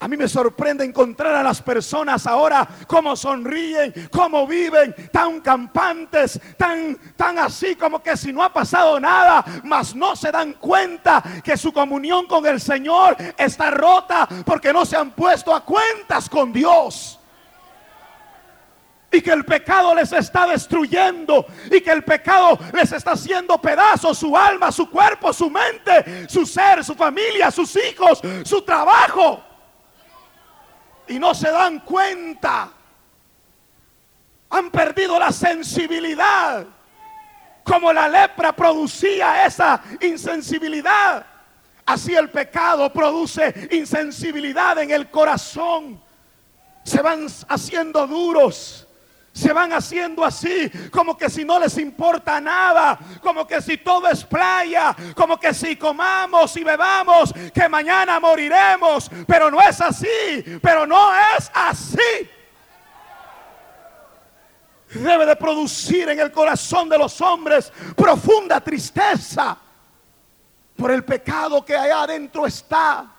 A 0.03 0.07
mí 0.09 0.17
me 0.17 0.27
sorprende 0.27 0.83
encontrar 0.83 1.33
a 1.33 1.41
las 1.41 1.61
personas 1.61 2.27
ahora 2.27 2.67
cómo 2.87 3.15
sonríen, 3.15 3.93
cómo 4.11 4.45
viven, 4.45 4.93
tan 5.13 5.39
campantes, 5.39 6.37
tan, 6.57 6.97
tan 7.15 7.39
así 7.39 7.77
como 7.77 8.03
que 8.03 8.17
si 8.17 8.33
no 8.33 8.43
ha 8.43 8.51
pasado 8.51 8.99
nada, 8.99 9.45
mas 9.63 9.95
no 9.95 10.13
se 10.17 10.29
dan 10.29 10.55
cuenta 10.55 11.23
que 11.41 11.55
su 11.55 11.71
comunión 11.71 12.27
con 12.27 12.45
el 12.45 12.59
Señor 12.59 13.15
está 13.37 13.71
rota 13.71 14.27
porque 14.45 14.73
no 14.73 14.83
se 14.85 14.97
han 14.97 15.11
puesto 15.11 15.55
a 15.55 15.63
cuentas 15.63 16.29
con 16.29 16.51
Dios. 16.51 17.17
y 19.09 19.21
que 19.21 19.31
el 19.31 19.45
pecado 19.45 19.95
les 19.95 20.11
está 20.11 20.47
destruyendo 20.47 21.45
y 21.71 21.79
que 21.79 21.91
el 21.91 22.03
pecado 22.03 22.59
les 22.73 22.91
está 22.91 23.11
haciendo 23.11 23.57
pedazos 23.57 24.17
su 24.17 24.35
alma, 24.35 24.69
su 24.69 24.89
cuerpo, 24.89 25.31
su 25.31 25.49
mente, 25.49 26.27
su 26.27 26.45
ser, 26.45 26.83
su 26.83 26.93
familia, 26.93 27.51
sus 27.51 27.73
hijos, 27.77 28.19
su 28.43 28.63
trabajo. 28.63 29.52
Y 31.07 31.19
no 31.19 31.33
se 31.33 31.49
dan 31.51 31.79
cuenta. 31.79 32.71
Han 34.49 34.69
perdido 34.71 35.19
la 35.19 35.31
sensibilidad. 35.31 36.65
Como 37.63 37.93
la 37.93 38.07
lepra 38.07 38.53
producía 38.53 39.45
esa 39.45 39.81
insensibilidad. 40.01 41.25
Así 41.85 42.15
el 42.15 42.29
pecado 42.29 42.91
produce 42.91 43.69
insensibilidad 43.71 44.77
en 44.79 44.91
el 44.91 45.09
corazón. 45.09 46.01
Se 46.83 47.01
van 47.01 47.27
haciendo 47.47 48.07
duros 48.07 48.82
se 49.33 49.51
van 49.51 49.73
haciendo 49.73 50.23
así, 50.23 50.71
como 50.91 51.17
que 51.17 51.27
si 51.27 51.43
no 51.43 51.59
les 51.59 51.77
importa 51.79 52.39
nada, 52.39 52.99
como 53.21 53.47
que 53.47 53.61
si 53.63 53.77
todo 53.77 54.07
es 54.07 54.23
playa, 54.23 54.95
como 55.15 55.39
que 55.39 55.55
si 55.55 55.75
comamos 55.75 56.55
y 56.55 56.63
bebamos, 56.63 57.33
que 57.51 57.67
mañana 57.67 58.19
moriremos, 58.19 59.09
pero 59.25 59.49
no 59.49 59.59
es 59.59 59.81
así, 59.81 60.59
pero 60.61 60.85
no 60.85 61.11
es 61.35 61.51
así. 61.51 62.29
Debe 64.93 65.25
de 65.25 65.35
producir 65.35 66.09
en 66.09 66.19
el 66.19 66.31
corazón 66.31 66.87
de 66.87 66.99
los 66.99 67.19
hombres 67.19 67.73
profunda 67.95 68.61
tristeza 68.61 69.57
por 70.75 70.91
el 70.91 71.03
pecado 71.03 71.65
que 71.65 71.75
allá 71.75 72.03
adentro 72.03 72.45
está. 72.45 73.11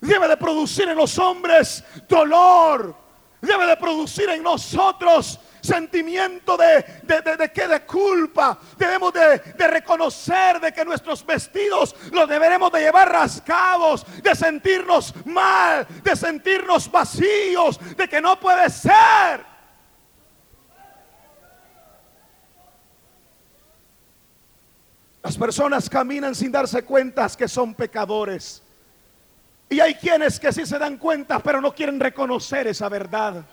Debe 0.00 0.26
de 0.26 0.36
producir 0.36 0.88
en 0.88 0.96
los 0.96 1.16
hombres 1.16 1.84
dolor 2.08 3.05
debe 3.40 3.66
de 3.66 3.76
producir 3.76 4.28
en 4.30 4.42
nosotros 4.42 5.38
sentimiento 5.66 6.56
de, 6.56 6.84
de, 7.02 7.20
de, 7.22 7.36
de, 7.36 7.68
de 7.68 7.80
culpa. 7.84 8.58
Debemos 8.78 9.12
de, 9.12 9.68
reconocer 9.68 10.60
de 10.60 10.72
que 10.72 10.84
nuestros 10.84 11.24
vestidos 11.26 11.94
los 12.12 12.28
deberemos 12.28 12.72
de 12.72 12.80
llevar 12.80 13.10
rascados, 13.10 14.06
de 14.22 14.34
sentirnos 14.34 15.14
mal, 15.26 15.86
de 16.02 16.16
sentirnos 16.16 16.90
vacíos, 16.90 17.78
de 17.96 18.08
que 18.08 18.20
no 18.20 18.38
puede 18.38 18.70
ser. 18.70 19.56
Las 25.22 25.36
personas 25.36 25.90
caminan 25.90 26.36
sin 26.36 26.52
darse 26.52 26.84
cuenta 26.84 27.28
que 27.36 27.48
son 27.48 27.74
pecadores. 27.74 28.62
Y 29.68 29.80
hay 29.80 29.94
quienes 29.94 30.38
que 30.38 30.52
sí 30.52 30.64
se 30.64 30.78
dan 30.78 30.96
cuenta, 30.96 31.40
pero 31.40 31.60
no 31.60 31.74
quieren 31.74 31.98
reconocer 31.98 32.68
esa 32.68 32.88
verdad. 32.88 33.44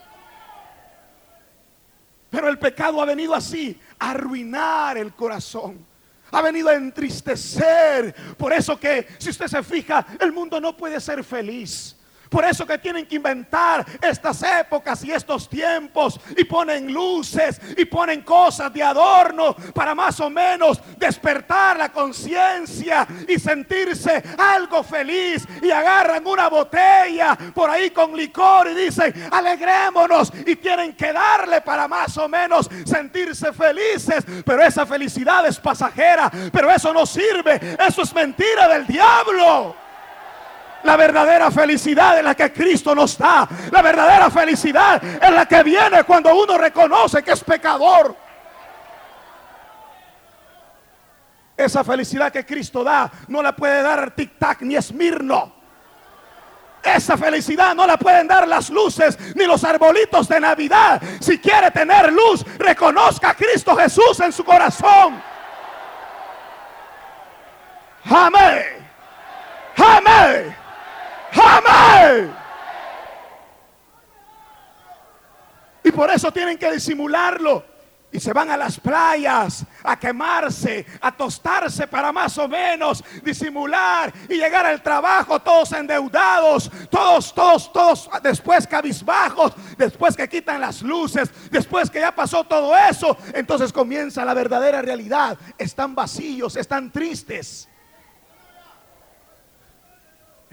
Pero 2.29 2.49
el 2.49 2.59
pecado 2.59 3.01
ha 3.01 3.05
venido 3.05 3.33
así, 3.33 3.79
a 3.99 4.11
arruinar 4.11 4.97
el 4.97 5.13
corazón. 5.13 5.85
Ha 6.31 6.41
venido 6.41 6.69
a 6.69 6.75
entristecer. 6.75 8.13
Por 8.37 8.53
eso 8.53 8.79
que, 8.79 9.07
si 9.19 9.29
usted 9.29 9.47
se 9.47 9.61
fija, 9.63 10.05
el 10.19 10.31
mundo 10.31 10.59
no 10.59 10.75
puede 10.75 10.99
ser 10.99 11.23
feliz. 11.23 11.95
Por 12.33 12.45
eso 12.45 12.65
que 12.65 12.79
tienen 12.79 13.05
que 13.05 13.17
inventar 13.17 13.85
estas 14.01 14.41
épocas 14.41 15.03
y 15.03 15.11
estos 15.11 15.47
tiempos 15.47 16.19
y 16.35 16.43
ponen 16.45 16.91
luces 16.91 17.61
y 17.77 17.85
ponen 17.85 18.23
cosas 18.23 18.73
de 18.73 18.81
adorno 18.81 19.55
para 19.71 19.93
más 19.93 20.19
o 20.19 20.31
menos 20.31 20.81
despertar 20.97 21.77
la 21.77 21.89
conciencia 21.89 23.07
y 23.27 23.37
sentirse 23.37 24.23
algo 24.35 24.81
feliz. 24.81 25.47
Y 25.61 25.69
agarran 25.69 26.25
una 26.25 26.49
botella 26.49 27.37
por 27.53 27.69
ahí 27.69 27.91
con 27.91 28.17
licor 28.17 28.67
y 28.71 28.85
dicen 28.85 29.13
alegrémonos 29.29 30.33
y 30.47 30.55
tienen 30.55 30.95
que 30.95 31.13
darle 31.13 31.61
para 31.61 31.87
más 31.87 32.17
o 32.17 32.27
menos 32.27 32.67
sentirse 32.83 33.53
felices, 33.53 34.25
pero 34.43 34.63
esa 34.63 34.87
felicidad 34.87 35.45
es 35.45 35.59
pasajera, 35.59 36.31
pero 36.51 36.71
eso 36.71 36.91
no 36.91 37.05
sirve, 37.05 37.77
eso 37.79 38.01
es 38.01 38.11
mentira 38.11 38.67
del 38.69 38.87
diablo. 38.87 39.82
La 40.83 40.97
verdadera 40.97 41.49
felicidad 41.49 42.17
es 42.17 42.23
la 42.23 42.35
que 42.35 42.51
Cristo 42.51 42.93
nos 42.93 43.17
da. 43.17 43.47
La 43.71 43.81
verdadera 43.81 44.29
felicidad 44.29 45.01
es 45.03 45.31
la 45.31 45.45
que 45.45 45.63
viene 45.63 46.03
cuando 46.03 46.35
uno 46.35 46.57
reconoce 46.57 47.23
que 47.23 47.31
es 47.31 47.43
pecador. 47.43 48.15
Esa 51.55 51.83
felicidad 51.83 52.31
que 52.31 52.45
Cristo 52.45 52.83
da 52.83 53.09
no 53.27 53.41
la 53.41 53.55
puede 53.55 53.81
dar 53.81 54.13
tic-tac 54.13 54.61
ni 54.61 54.75
Esmirno. 54.75 55.63
Esa 56.83 57.15
felicidad 57.15 57.73
no 57.73 57.87
la 57.87 57.95
pueden 57.95 58.27
dar 58.27 58.45
las 58.45 58.69
luces 58.69 59.17
ni 59.35 59.45
los 59.45 59.63
arbolitos 59.63 60.27
de 60.27 60.39
Navidad. 60.41 61.01
Si 61.21 61.39
quiere 61.39 61.71
tener 61.71 62.11
luz, 62.11 62.43
reconozca 62.57 63.29
a 63.29 63.33
Cristo 63.35 63.73
Jesús 63.75 64.19
en 64.19 64.33
su 64.33 64.43
corazón. 64.43 65.21
Amén. 68.03 68.65
Amén. 69.77 70.62
Jamás. 71.33 72.29
Y 75.83 75.91
por 75.91 76.09
eso 76.09 76.31
tienen 76.31 76.57
que 76.57 76.71
disimularlo. 76.71 77.73
Y 78.11 78.19
se 78.19 78.31
van 78.31 78.51
a 78.51 78.55
las 78.55 78.79
playas 78.79 79.65
a 79.83 79.97
quemarse, 79.97 80.85
a 81.01 81.11
tostarse 81.11 81.87
para 81.87 82.11
más 82.11 82.37
o 82.37 82.47
menos 82.47 83.03
disimular 83.23 84.13
y 84.29 84.35
llegar 84.35 84.67
al 84.67 84.83
trabajo 84.83 85.39
todos 85.39 85.71
endeudados, 85.71 86.69
todos, 86.91 87.33
todos, 87.33 87.73
todos 87.73 88.09
después 88.21 88.67
cabizbajos, 88.67 89.53
después 89.79 90.15
que 90.15 90.29
quitan 90.29 90.61
las 90.61 90.83
luces, 90.83 91.31
después 91.49 91.89
que 91.89 92.01
ya 92.01 92.13
pasó 92.13 92.43
todo 92.43 92.77
eso, 92.77 93.17
entonces 93.33 93.73
comienza 93.73 94.23
la 94.23 94.35
verdadera 94.35 94.83
realidad. 94.83 95.35
Están 95.57 95.95
vacíos, 95.95 96.55
están 96.55 96.91
tristes. 96.91 97.67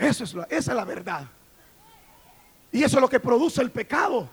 Eso 0.00 0.24
es 0.24 0.34
esa 0.34 0.46
es 0.48 0.66
la 0.68 0.84
verdad. 0.86 1.26
Y 2.72 2.82
eso 2.82 2.96
es 2.96 3.02
lo 3.02 3.08
que 3.08 3.20
produce 3.20 3.60
el 3.60 3.70
pecado. 3.70 4.30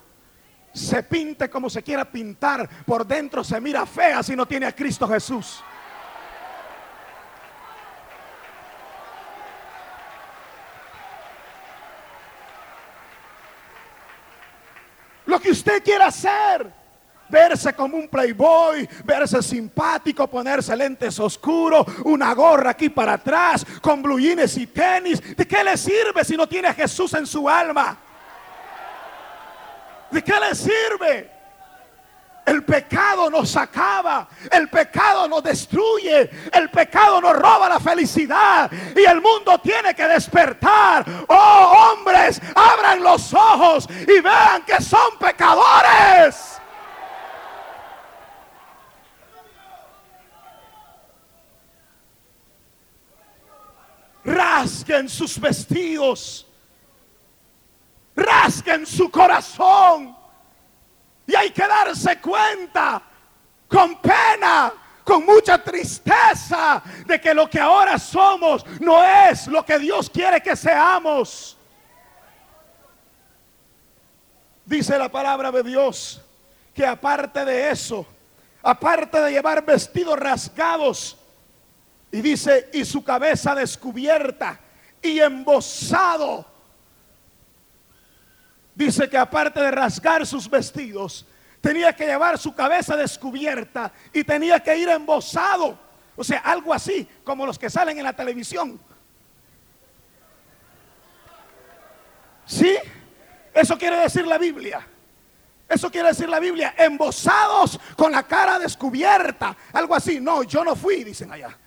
Se 0.74 1.04
pinte 1.04 1.50
como 1.50 1.70
se 1.70 1.84
quiera 1.84 2.10
pintar. 2.10 2.70
Por 2.86 3.06
dentro 3.06 3.44
se 3.44 3.60
mira 3.60 3.86
fea 3.86 4.24
si 4.24 4.34
no 4.34 4.46
tiene 4.46 4.66
a 4.66 4.72
Cristo 4.72 5.06
Jesús. 5.10 5.62
Lo 15.26 15.42
que 15.42 15.52
usted 15.52 15.84
quiera 15.84 16.08
hacer 16.08 16.72
verse 17.30 17.74
como 17.74 17.98
un 17.98 18.08
playboy, 18.08 18.88
verse 19.04 19.42
simpático, 19.42 20.28
ponerse 20.28 20.76
lentes 20.76 21.20
oscuros, 21.20 21.86
una 22.06 22.34
gorra 22.34 22.72
aquí 22.72 22.90
para 22.90 23.14
atrás, 23.14 23.66
con 23.82 24.02
bluyines 24.02 24.58
y 24.58 24.68
tenis. 24.68 25.36
¿De 25.36 25.48
qué 25.48 25.64
le 25.64 25.78
sirve 25.78 26.24
si 26.24 26.36
no 26.38 26.48
tiene 26.48 26.70
a 26.70 26.74
Jesús 26.74 27.14
en 27.14 27.26
su 27.26 27.48
alma? 27.50 27.98
¿De 30.12 30.24
qué 30.24 30.34
le 30.40 30.56
sirve? 30.56 31.38
El 32.46 32.64
pecado 32.64 33.30
nos 33.30 33.58
acaba, 33.58 34.26
el 34.50 34.70
pecado 34.70 35.28
nos 35.28 35.44
destruye, 35.44 36.30
el 36.54 36.70
pecado 36.70 37.20
nos 37.20 37.36
roba 37.36 37.68
la 37.68 37.78
felicidad 37.78 38.72
y 38.96 39.04
el 39.04 39.20
mundo 39.20 39.60
tiene 39.60 39.94
que 39.94 40.08
despertar. 40.08 41.06
Oh 41.28 41.92
hombres, 41.92 42.42
abran 42.56 43.04
los 43.04 43.34
ojos 43.34 43.86
y 44.08 44.22
vean 44.22 44.64
que 44.66 44.82
son 44.82 45.18
pecadores. 45.20 46.57
Rasguen 54.58 55.08
sus 55.08 55.40
vestidos, 55.40 56.46
rasguen 58.16 58.86
su 58.86 59.10
corazón. 59.12 60.16
Y 61.28 61.36
hay 61.36 61.52
que 61.52 61.68
darse 61.68 62.20
cuenta 62.20 63.02
con 63.68 64.00
pena, 64.02 64.74
con 65.04 65.26
mucha 65.26 65.62
tristeza, 65.62 66.82
de 67.06 67.20
que 67.20 67.34
lo 67.34 67.50
que 67.50 67.60
ahora 67.60 68.00
somos 68.00 68.66
no 68.80 69.04
es 69.04 69.48
lo 69.48 69.64
que 69.64 69.78
Dios 69.78 70.10
quiere 70.10 70.42
que 70.42 70.56
seamos. 70.56 71.58
Dice 74.66 74.98
la 74.98 75.10
palabra 75.10 75.52
de 75.52 75.64
Dios 75.64 76.22
que 76.74 76.86
aparte 76.86 77.44
de 77.46 77.70
eso, 77.72 78.06
aparte 78.62 79.20
de 79.22 79.32
llevar 79.32 79.66
vestidos 79.66 80.18
rasgados, 80.18 81.18
y 82.12 82.22
dice, 82.22 82.70
y 82.74 82.86
su 82.86 83.04
cabeza 83.04 83.54
descubierta 83.54 84.60
y 85.02 85.20
embosado. 85.20 86.46
Dice 88.74 89.10
que 89.10 89.18
aparte 89.18 89.60
de 89.60 89.72
rasgar 89.72 90.26
sus 90.26 90.50
vestidos, 90.50 91.26
tenía 91.62 91.94
que 91.94 92.06
llevar 92.06 92.38
su 92.38 92.54
cabeza 92.54 92.96
descubierta 92.96 93.92
y 94.14 94.24
tenía 94.24 94.60
que 94.60 94.78
ir 94.78 94.90
embosado. 94.90 95.80
O 96.16 96.24
sea, 96.24 96.40
algo 96.40 96.74
así 96.74 97.08
como 97.24 97.46
los 97.46 97.60
que 97.60 97.70
salen 97.70 97.98
en 97.98 98.04
la 98.04 98.14
televisión. 98.14 98.80
¿Sí? 102.46 102.78
Eso 103.54 103.78
quiere 103.78 103.98
decir 103.98 104.26
la 104.26 104.38
Biblia. 104.38 104.88
Eso 105.68 105.92
quiere 105.92 106.10
decir 106.10 106.30
la 106.30 106.40
Biblia, 106.40 106.74
embosados 106.78 107.78
con 107.98 108.12
la 108.12 108.24
cara 108.24 108.58
descubierta. 108.58 109.56
Algo 109.74 109.94
así. 109.94 110.22
No, 110.22 110.44
yo 110.44 110.64
no 110.64 110.76
fui, 110.76 111.04
dicen 111.04 111.32
allá. 111.32 111.58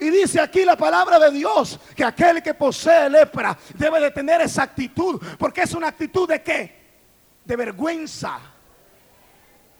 Y 0.00 0.08
dice 0.08 0.40
aquí 0.40 0.64
la 0.64 0.76
palabra 0.76 1.18
de 1.18 1.30
Dios 1.30 1.78
que 1.94 2.02
aquel 2.02 2.42
que 2.42 2.54
posee 2.54 3.10
lepra 3.10 3.56
debe 3.74 4.00
de 4.00 4.10
tener 4.10 4.40
esa 4.40 4.62
actitud. 4.62 5.20
Porque 5.38 5.62
es 5.62 5.74
una 5.74 5.88
actitud 5.88 6.26
de 6.26 6.42
qué? 6.42 6.80
De 7.44 7.54
vergüenza. 7.54 8.40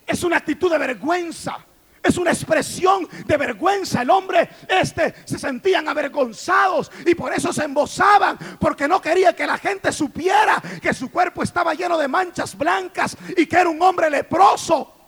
Es 0.05 0.23
una 0.23 0.37
actitud 0.37 0.71
de 0.71 0.77
vergüenza. 0.77 1.65
Es 2.03 2.17
una 2.17 2.31
expresión 2.31 3.07
de 3.25 3.37
vergüenza. 3.37 4.03
El 4.03 4.11
hombre 4.11 4.47
este 4.67 5.15
se 5.25 5.39
sentían 5.39 5.87
avergonzados 5.87 6.91
y 7.05 7.15
por 7.15 7.33
eso 7.33 7.51
se 7.51 7.63
embosaban, 7.63 8.37
porque 8.59 8.87
no 8.87 9.01
quería 9.01 9.35
que 9.35 9.45
la 9.45 9.57
gente 9.57 9.91
supiera 9.91 10.61
que 10.81 10.93
su 10.93 11.11
cuerpo 11.11 11.43
estaba 11.43 11.73
lleno 11.73 11.97
de 11.97 12.07
manchas 12.07 12.55
blancas 12.55 13.17
y 13.35 13.45
que 13.47 13.55
era 13.55 13.69
un 13.69 13.81
hombre 13.81 14.09
leproso. 14.09 15.00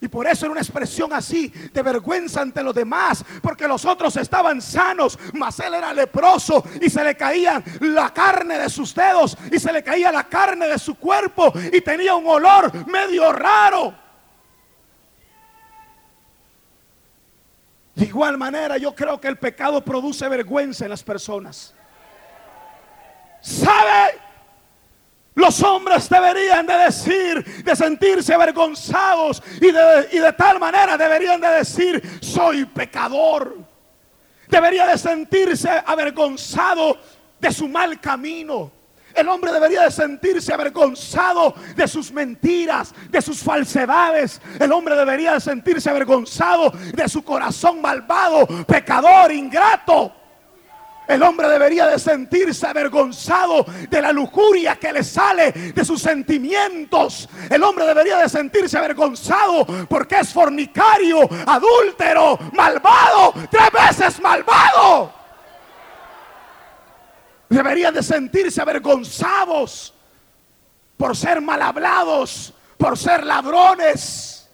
Y 0.00 0.08
por 0.08 0.26
eso 0.26 0.46
era 0.46 0.52
una 0.52 0.62
expresión 0.62 1.12
así 1.12 1.48
de 1.48 1.82
vergüenza 1.82 2.40
ante 2.40 2.62
los 2.62 2.74
demás, 2.74 3.24
porque 3.42 3.68
los 3.68 3.84
otros 3.84 4.16
estaban 4.16 4.62
sanos, 4.62 5.18
mas 5.34 5.60
él 5.60 5.74
era 5.74 5.92
leproso 5.92 6.64
y 6.80 6.88
se 6.88 7.04
le 7.04 7.14
caía 7.16 7.62
la 7.80 8.12
carne 8.12 8.58
de 8.58 8.70
sus 8.70 8.94
dedos 8.94 9.36
y 9.52 9.58
se 9.58 9.72
le 9.72 9.82
caía 9.82 10.10
la 10.10 10.24
carne 10.24 10.68
de 10.68 10.78
su 10.78 10.94
cuerpo 10.94 11.52
y 11.72 11.82
tenía 11.82 12.14
un 12.14 12.26
olor 12.26 12.86
medio 12.86 13.30
raro. 13.30 13.94
De 17.94 18.06
igual 18.06 18.38
manera, 18.38 18.78
yo 18.78 18.94
creo 18.94 19.20
que 19.20 19.28
el 19.28 19.36
pecado 19.36 19.84
produce 19.84 20.26
vergüenza 20.28 20.84
en 20.84 20.90
las 20.90 21.02
personas. 21.02 21.74
¿Sabe? 23.42 24.18
Los 25.34 25.62
hombres 25.62 26.08
deberían 26.08 26.66
de 26.66 26.74
decir, 26.74 27.62
de 27.64 27.76
sentirse 27.76 28.34
avergonzados 28.34 29.42
y 29.60 29.70
de, 29.70 30.08
y 30.12 30.18
de 30.18 30.32
tal 30.32 30.58
manera 30.58 30.98
deberían 30.98 31.40
de 31.40 31.48
decir, 31.48 32.18
soy 32.20 32.64
pecador. 32.64 33.56
Debería 34.48 34.86
de 34.86 34.98
sentirse 34.98 35.70
avergonzado 35.86 36.98
de 37.38 37.52
su 37.52 37.68
mal 37.68 38.00
camino. 38.00 38.72
El 39.14 39.28
hombre 39.28 39.52
debería 39.52 39.82
de 39.82 39.90
sentirse 39.90 40.52
avergonzado 40.52 41.54
de 41.74 41.88
sus 41.88 42.12
mentiras, 42.12 42.94
de 43.08 43.20
sus 43.20 43.42
falsedades. 43.42 44.40
El 44.58 44.72
hombre 44.72 44.96
debería 44.96 45.34
de 45.34 45.40
sentirse 45.40 45.90
avergonzado 45.90 46.70
de 46.70 47.08
su 47.08 47.22
corazón 47.22 47.80
malvado, 47.80 48.46
pecador, 48.66 49.32
ingrato. 49.32 50.19
El 51.10 51.24
hombre 51.24 51.48
debería 51.48 51.88
de 51.88 51.98
sentirse 51.98 52.64
avergonzado 52.68 53.66
de 53.88 54.00
la 54.00 54.12
lujuria 54.12 54.76
que 54.76 54.92
le 54.92 55.02
sale 55.02 55.50
de 55.50 55.84
sus 55.84 56.00
sentimientos. 56.00 57.28
El 57.50 57.64
hombre 57.64 57.84
debería 57.84 58.18
de 58.18 58.28
sentirse 58.28 58.78
avergonzado 58.78 59.66
porque 59.88 60.20
es 60.20 60.32
fornicario, 60.32 61.28
adúltero, 61.46 62.38
malvado, 62.52 63.34
tres 63.50 63.70
veces 63.72 64.20
malvado. 64.20 65.12
Deberían 67.48 67.92
de 67.92 68.04
sentirse 68.04 68.62
avergonzados 68.62 69.92
por 70.96 71.16
ser 71.16 71.40
mal 71.40 71.60
hablados, 71.60 72.54
por 72.78 72.96
ser 72.96 73.26
ladrones, 73.26 74.48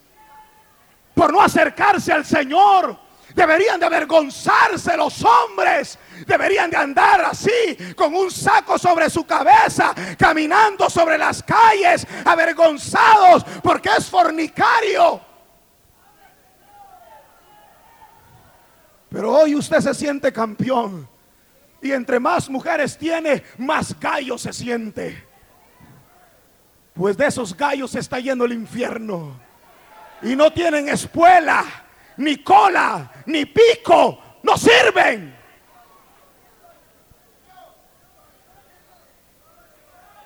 por 1.12 1.30
no 1.34 1.42
acercarse 1.42 2.14
al 2.14 2.24
Señor. 2.24 3.05
Deberían 3.36 3.78
de 3.78 3.84
avergonzarse 3.84 4.96
los 4.96 5.22
hombres. 5.22 5.98
Deberían 6.26 6.70
de 6.70 6.78
andar 6.78 7.20
así, 7.20 7.76
con 7.94 8.14
un 8.14 8.30
saco 8.30 8.78
sobre 8.78 9.10
su 9.10 9.26
cabeza, 9.26 9.94
caminando 10.18 10.88
sobre 10.88 11.18
las 11.18 11.42
calles, 11.42 12.06
avergonzados 12.24 13.44
porque 13.62 13.90
es 13.90 14.08
fornicario. 14.08 15.20
Pero 19.10 19.32
hoy 19.32 19.54
usted 19.54 19.80
se 19.80 19.92
siente 19.92 20.32
campeón. 20.32 21.06
Y 21.82 21.92
entre 21.92 22.18
más 22.18 22.48
mujeres 22.48 22.96
tiene, 22.96 23.44
más 23.58 24.00
gallo 24.00 24.38
se 24.38 24.54
siente. 24.54 25.26
Pues 26.94 27.18
de 27.18 27.26
esos 27.26 27.54
gallos 27.54 27.90
se 27.90 27.98
está 27.98 28.18
yendo 28.18 28.46
el 28.46 28.54
infierno. 28.54 29.38
Y 30.22 30.34
no 30.34 30.50
tienen 30.50 30.88
espuela, 30.88 31.85
ni 32.18 32.42
cola, 32.42 33.10
ni 33.26 33.46
pico. 33.46 34.18
No 34.42 34.56
sirven. 34.56 35.36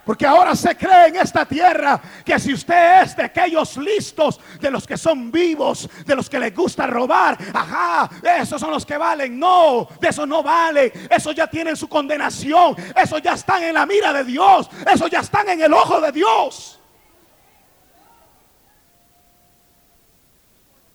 Porque 0.04 0.26
ahora 0.26 0.56
se 0.56 0.76
cree 0.76 1.06
en 1.06 1.16
esta 1.16 1.46
tierra 1.46 2.00
que 2.24 2.36
si 2.40 2.52
usted 2.52 3.02
es 3.02 3.14
de 3.14 3.22
aquellos 3.22 3.76
listos, 3.76 4.40
de 4.58 4.68
los 4.68 4.84
que 4.84 4.96
son 4.96 5.30
vivos, 5.30 5.88
de 6.04 6.16
los 6.16 6.28
que 6.28 6.40
les 6.40 6.52
gusta 6.52 6.84
robar, 6.84 7.38
ajá, 7.54 8.10
esos 8.40 8.60
son 8.60 8.72
los 8.72 8.84
que 8.84 8.96
valen. 8.96 9.38
No, 9.38 9.86
de 10.00 10.08
eso 10.08 10.26
no 10.26 10.42
vale. 10.42 10.92
Esos 11.08 11.32
ya 11.36 11.46
tienen 11.46 11.76
su 11.76 11.88
condenación. 11.88 12.74
Esos 12.96 13.22
ya 13.22 13.34
están 13.34 13.62
en 13.62 13.74
la 13.74 13.86
mira 13.86 14.12
de 14.12 14.24
Dios. 14.24 14.68
Esos 14.92 15.08
ya 15.10 15.20
están 15.20 15.48
en 15.48 15.62
el 15.62 15.72
ojo 15.72 16.00
de 16.00 16.10
Dios. 16.10 16.79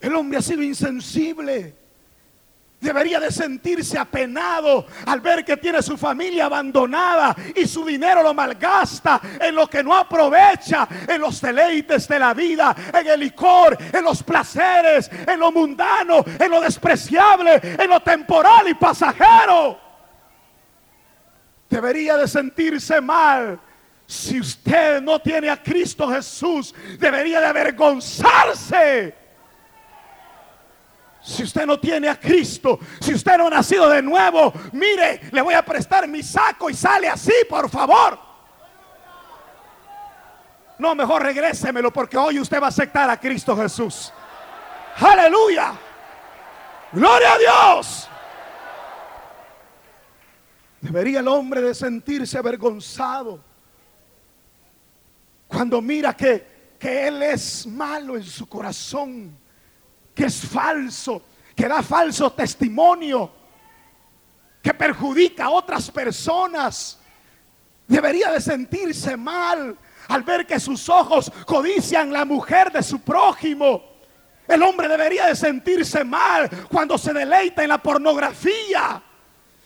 El 0.05 0.13
hombre 0.13 0.37
ha 0.37 0.41
sido 0.43 0.61
insensible. 0.61 1.73
Debería 2.79 3.19
de 3.19 3.31
sentirse 3.31 3.97
apenado 3.97 4.85
al 5.07 5.19
ver 5.19 5.43
que 5.43 5.57
tiene 5.57 5.81
su 5.81 5.97
familia 5.97 6.45
abandonada 6.45 7.35
y 7.55 7.65
su 7.65 7.83
dinero 7.83 8.21
lo 8.21 8.31
malgasta 8.31 9.19
en 9.41 9.55
lo 9.55 9.65
que 9.65 9.83
no 9.83 9.95
aprovecha, 9.95 10.87
en 11.07 11.19
los 11.19 11.41
deleites 11.41 12.07
de 12.07 12.19
la 12.19 12.35
vida, 12.35 12.75
en 12.93 13.07
el 13.07 13.19
licor, 13.19 13.75
en 13.91 14.03
los 14.03 14.21
placeres, 14.21 15.09
en 15.11 15.39
lo 15.39 15.51
mundano, 15.51 16.23
en 16.39 16.51
lo 16.51 16.61
despreciable, 16.61 17.59
en 17.63 17.89
lo 17.89 17.99
temporal 18.01 18.69
y 18.69 18.75
pasajero. 18.75 19.79
Debería 21.67 22.15
de 22.15 22.27
sentirse 22.27 23.01
mal. 23.01 23.59
Si 24.05 24.39
usted 24.39 25.01
no 25.01 25.19
tiene 25.19 25.49
a 25.49 25.63
Cristo 25.63 26.07
Jesús, 26.09 26.75
debería 26.99 27.39
de 27.39 27.47
avergonzarse 27.47 29.24
si 31.25 31.41
usted 31.41 31.65
no 31.65 31.79
tiene 31.79 32.07
a 32.07 32.19
Cristo, 32.19 32.77
si 33.01 33.15
usted 33.15 33.35
no 33.37 33.47
ha 33.47 33.49
nacido 33.49 33.89
de 33.89 33.99
nuevo, 33.99 34.53
mire, 34.73 35.21
le 35.31 35.41
voy 35.41 35.55
a 35.55 35.65
prestar 35.65 36.07
mi 36.07 36.21
saco 36.21 36.69
y 36.69 36.75
sale 36.75 37.09
así, 37.09 37.33
por 37.49 37.67
favor. 37.67 38.19
No, 40.77 40.93
mejor 40.93 41.23
regrésemelo 41.23 41.91
porque 41.91 42.15
hoy 42.15 42.39
usted 42.39 42.61
va 42.61 42.67
a 42.67 42.69
aceptar 42.69 43.09
a 43.09 43.19
Cristo 43.19 43.57
Jesús. 43.57 44.13
Aleluya. 44.97 45.73
Gloria 46.91 47.33
a 47.33 47.37
Dios. 47.39 48.07
Debería 50.79 51.21
el 51.21 51.27
hombre 51.27 51.59
de 51.61 51.73
sentirse 51.73 52.37
avergonzado 52.37 53.39
cuando 55.47 55.81
mira 55.81 56.15
que, 56.15 56.75
que 56.77 57.07
él 57.07 57.23
es 57.23 57.65
malo 57.65 58.15
en 58.15 58.23
su 58.23 58.47
corazón 58.47 59.44
que 60.15 60.25
es 60.25 60.47
falso, 60.47 61.21
que 61.55 61.67
da 61.67 61.83
falso 61.83 62.31
testimonio, 62.31 63.31
que 64.63 64.73
perjudica 64.73 65.45
a 65.45 65.49
otras 65.51 65.91
personas. 65.91 66.99
Debería 67.87 68.31
de 68.31 68.41
sentirse 68.41 69.15
mal 69.15 69.77
al 70.07 70.23
ver 70.23 70.47
que 70.47 70.59
sus 70.59 70.89
ojos 70.89 71.31
codician 71.45 72.11
la 72.11 72.25
mujer 72.25 72.71
de 72.71 72.81
su 72.81 73.01
prójimo. 73.01 73.83
El 74.47 74.63
hombre 74.63 74.87
debería 74.87 75.27
de 75.27 75.35
sentirse 75.35 76.03
mal 76.03 76.49
cuando 76.69 76.97
se 76.97 77.13
deleita 77.13 77.63
en 77.63 77.69
la 77.69 77.77
pornografía. 77.77 79.03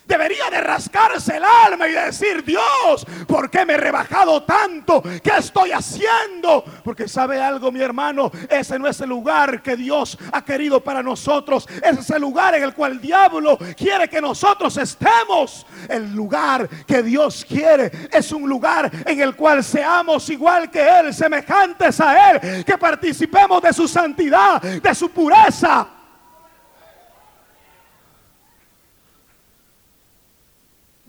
Debería 0.09 0.49
de 0.49 0.59
rascarse 0.59 1.37
el 1.37 1.43
alma 1.43 1.87
y 1.87 1.91
decir, 1.91 2.43
Dios, 2.43 3.05
¿por 3.27 3.47
qué 3.47 3.63
me 3.63 3.73
he 3.73 3.77
rebajado 3.77 4.41
tanto? 4.41 5.03
¿Qué 5.03 5.33
estoy 5.37 5.71
haciendo? 5.71 6.63
Porque 6.83 7.07
sabe 7.07 7.39
algo, 7.39 7.71
mi 7.71 7.79
hermano, 7.79 8.31
ese 8.49 8.79
no 8.79 8.87
es 8.87 8.99
el 9.01 9.09
lugar 9.09 9.61
que 9.61 9.75
Dios 9.75 10.17
ha 10.33 10.43
querido 10.43 10.81
para 10.81 11.03
nosotros. 11.03 11.67
Ese 11.83 11.99
es 11.99 12.09
el 12.09 12.21
lugar 12.21 12.55
en 12.55 12.63
el 12.63 12.73
cual 12.73 12.93
el 12.93 13.01
diablo 13.01 13.59
quiere 13.77 14.09
que 14.09 14.19
nosotros 14.19 14.75
estemos. 14.77 15.67
El 15.87 16.11
lugar 16.15 16.67
que 16.87 17.03
Dios 17.03 17.45
quiere 17.47 18.09
es 18.11 18.31
un 18.31 18.49
lugar 18.49 18.89
en 19.05 19.21
el 19.21 19.35
cual 19.35 19.63
seamos 19.63 20.27
igual 20.31 20.71
que 20.71 20.81
Él, 20.81 21.13
semejantes 21.13 22.01
a 22.01 22.31
Él, 22.31 22.65
que 22.65 22.79
participemos 22.79 23.61
de 23.61 23.71
su 23.73 23.87
santidad, 23.87 24.59
de 24.59 24.95
su 24.95 25.11
pureza. 25.11 25.98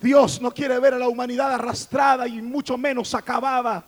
Dios 0.01 0.41
no 0.41 0.51
quiere 0.51 0.79
ver 0.79 0.95
a 0.95 0.99
la 0.99 1.09
humanidad 1.09 1.53
arrastrada 1.53 2.27
y 2.27 2.41
mucho 2.41 2.79
menos 2.79 3.15
acabada. 3.15 3.85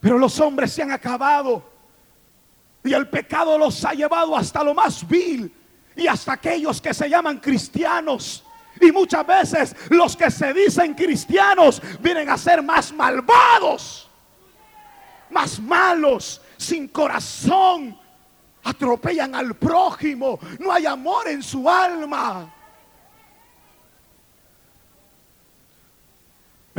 Pero 0.00 0.18
los 0.18 0.40
hombres 0.40 0.72
se 0.72 0.82
han 0.82 0.90
acabado. 0.90 1.62
Y 2.82 2.94
el 2.94 3.08
pecado 3.08 3.58
los 3.58 3.84
ha 3.84 3.92
llevado 3.92 4.34
hasta 4.36 4.64
lo 4.64 4.74
más 4.74 5.06
vil. 5.06 5.52
Y 5.94 6.06
hasta 6.06 6.32
aquellos 6.32 6.80
que 6.80 6.94
se 6.94 7.10
llaman 7.10 7.38
cristianos. 7.38 8.42
Y 8.80 8.90
muchas 8.90 9.26
veces 9.26 9.76
los 9.90 10.16
que 10.16 10.30
se 10.30 10.54
dicen 10.54 10.94
cristianos 10.94 11.82
vienen 12.00 12.30
a 12.30 12.38
ser 12.38 12.62
más 12.62 12.92
malvados. 12.92 14.08
más 15.28 15.60
malos, 15.60 16.40
sin 16.56 16.88
corazón, 16.88 17.96
atropellan 18.64 19.34
al 19.34 19.54
prójimo, 19.54 20.38
no 20.58 20.72
hay 20.72 20.86
amor 20.86 21.28
en 21.28 21.42
su 21.42 21.68
alma. 21.68 22.52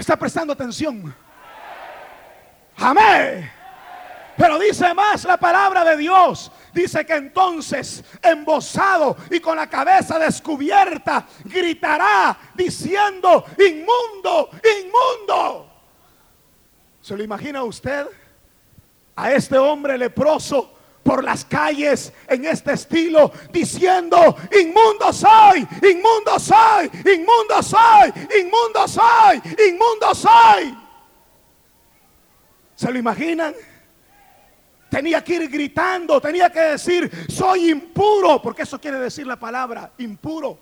¿Me 0.01 0.03
está 0.03 0.17
prestando 0.17 0.53
atención? 0.53 1.13
Amén. 2.75 3.51
Pero 4.35 4.57
dice 4.57 4.95
más 4.95 5.25
la 5.25 5.37
palabra 5.37 5.85
de 5.85 5.95
Dios. 5.95 6.51
Dice 6.73 7.05
que 7.05 7.13
entonces, 7.13 8.03
embosado 8.19 9.15
y 9.29 9.39
con 9.39 9.57
la 9.57 9.69
cabeza 9.69 10.17
descubierta, 10.17 11.27
gritará 11.43 12.35
diciendo, 12.55 13.45
inmundo, 13.59 14.49
inmundo. 14.79 15.71
¿Se 16.99 17.15
lo 17.15 17.23
imagina 17.23 17.61
usted? 17.61 18.07
A 19.15 19.31
este 19.31 19.55
hombre 19.55 19.99
leproso 19.99 20.79
por 21.11 21.25
las 21.25 21.43
calles 21.43 22.13
en 22.25 22.45
este 22.45 22.71
estilo 22.71 23.33
diciendo, 23.51 24.33
inmundo 24.57 25.11
soy, 25.11 25.67
inmundo 25.83 26.39
soy, 26.39 26.89
inmundo 27.05 27.61
soy, 27.61 28.13
inmundo 28.39 28.87
soy, 28.87 29.41
inmundo 29.67 30.15
soy. 30.15 30.77
¿Se 32.75 32.89
lo 32.89 32.97
imaginan? 32.97 33.53
Tenía 34.89 35.21
que 35.21 35.35
ir 35.35 35.49
gritando, 35.49 36.21
tenía 36.21 36.49
que 36.49 36.61
decir, 36.61 37.11
soy 37.27 37.71
impuro, 37.71 38.41
porque 38.41 38.61
eso 38.61 38.79
quiere 38.79 38.97
decir 38.97 39.27
la 39.27 39.35
palabra, 39.35 39.91
impuro. 39.97 40.57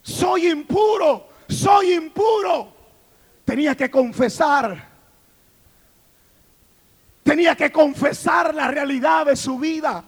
Soy 0.00 0.46
impuro, 0.46 1.28
soy 1.50 1.92
impuro. 1.92 2.72
Tenía 3.44 3.74
que 3.74 3.90
confesar. 3.90 4.89
Tenía 7.30 7.54
que 7.54 7.70
confesar 7.70 8.52
la 8.52 8.66
realidad 8.66 9.24
de 9.24 9.36
su 9.36 9.56
vida. 9.56 10.02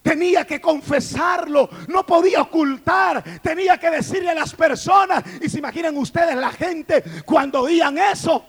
Tenía 0.00 0.46
que 0.46 0.62
confesarlo, 0.62 1.68
no 1.88 2.06
podía 2.06 2.40
ocultar, 2.40 3.22
tenía 3.42 3.76
que 3.76 3.90
decirle 3.90 4.30
a 4.30 4.34
las 4.34 4.54
personas. 4.54 5.22
Y 5.42 5.50
se 5.50 5.58
imaginan 5.58 5.94
ustedes 5.98 6.34
la 6.36 6.50
gente 6.50 7.04
cuando 7.26 7.64
oían 7.64 7.98
eso. 7.98 8.42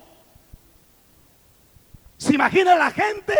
¿Se 2.15 2.35
imagina 2.35 2.73
la 2.77 2.89
gente? 2.89 3.35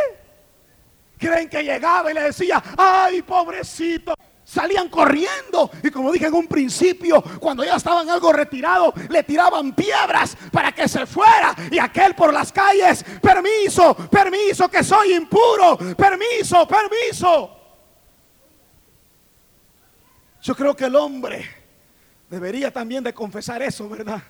Creen 1.17 1.48
que 1.48 1.63
llegaba 1.63 2.12
y 2.12 2.15
le 2.15 2.24
decía, 2.24 2.62
ay, 2.78 3.22
pobrecito. 3.22 4.13
Salían 4.50 4.90
corriendo 4.90 5.70
y 5.84 5.92
como 5.92 6.12
dije 6.12 6.26
en 6.26 6.34
un 6.34 6.48
principio, 6.48 7.22
cuando 7.40 7.64
ya 7.64 7.76
estaban 7.76 8.10
algo 8.10 8.34
retirados, 8.34 8.96
le 9.08 9.22
tiraban 9.22 9.76
piedras 9.76 10.36
para 10.52 10.72
que 10.72 10.88
se 10.88 11.06
fuera. 11.06 11.56
Y 11.70 11.78
aquel 11.78 12.16
por 12.16 12.34
las 12.34 12.52
calles, 12.52 13.06
permiso, 13.22 13.94
permiso, 14.10 14.68
que 14.68 14.84
soy 14.84 15.14
impuro, 15.14 15.78
permiso, 15.96 16.68
permiso. 16.68 17.56
Yo 20.42 20.56
creo 20.56 20.76
que 20.76 20.86
el 20.86 20.96
hombre 20.96 21.48
debería 22.28 22.74
también 22.74 23.04
de 23.04 23.14
confesar 23.14 23.62
eso, 23.62 23.88
¿verdad? 23.88 24.24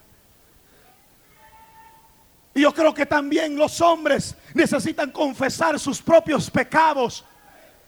Y 2.54 2.60
yo 2.60 2.74
creo 2.74 2.94
que 2.94 3.06
también 3.06 3.56
los 3.56 3.80
hombres 3.80 4.36
necesitan 4.54 5.12
confesar 5.12 5.80
sus 5.80 6.02
propios 6.02 6.52
pecados. 6.52 7.24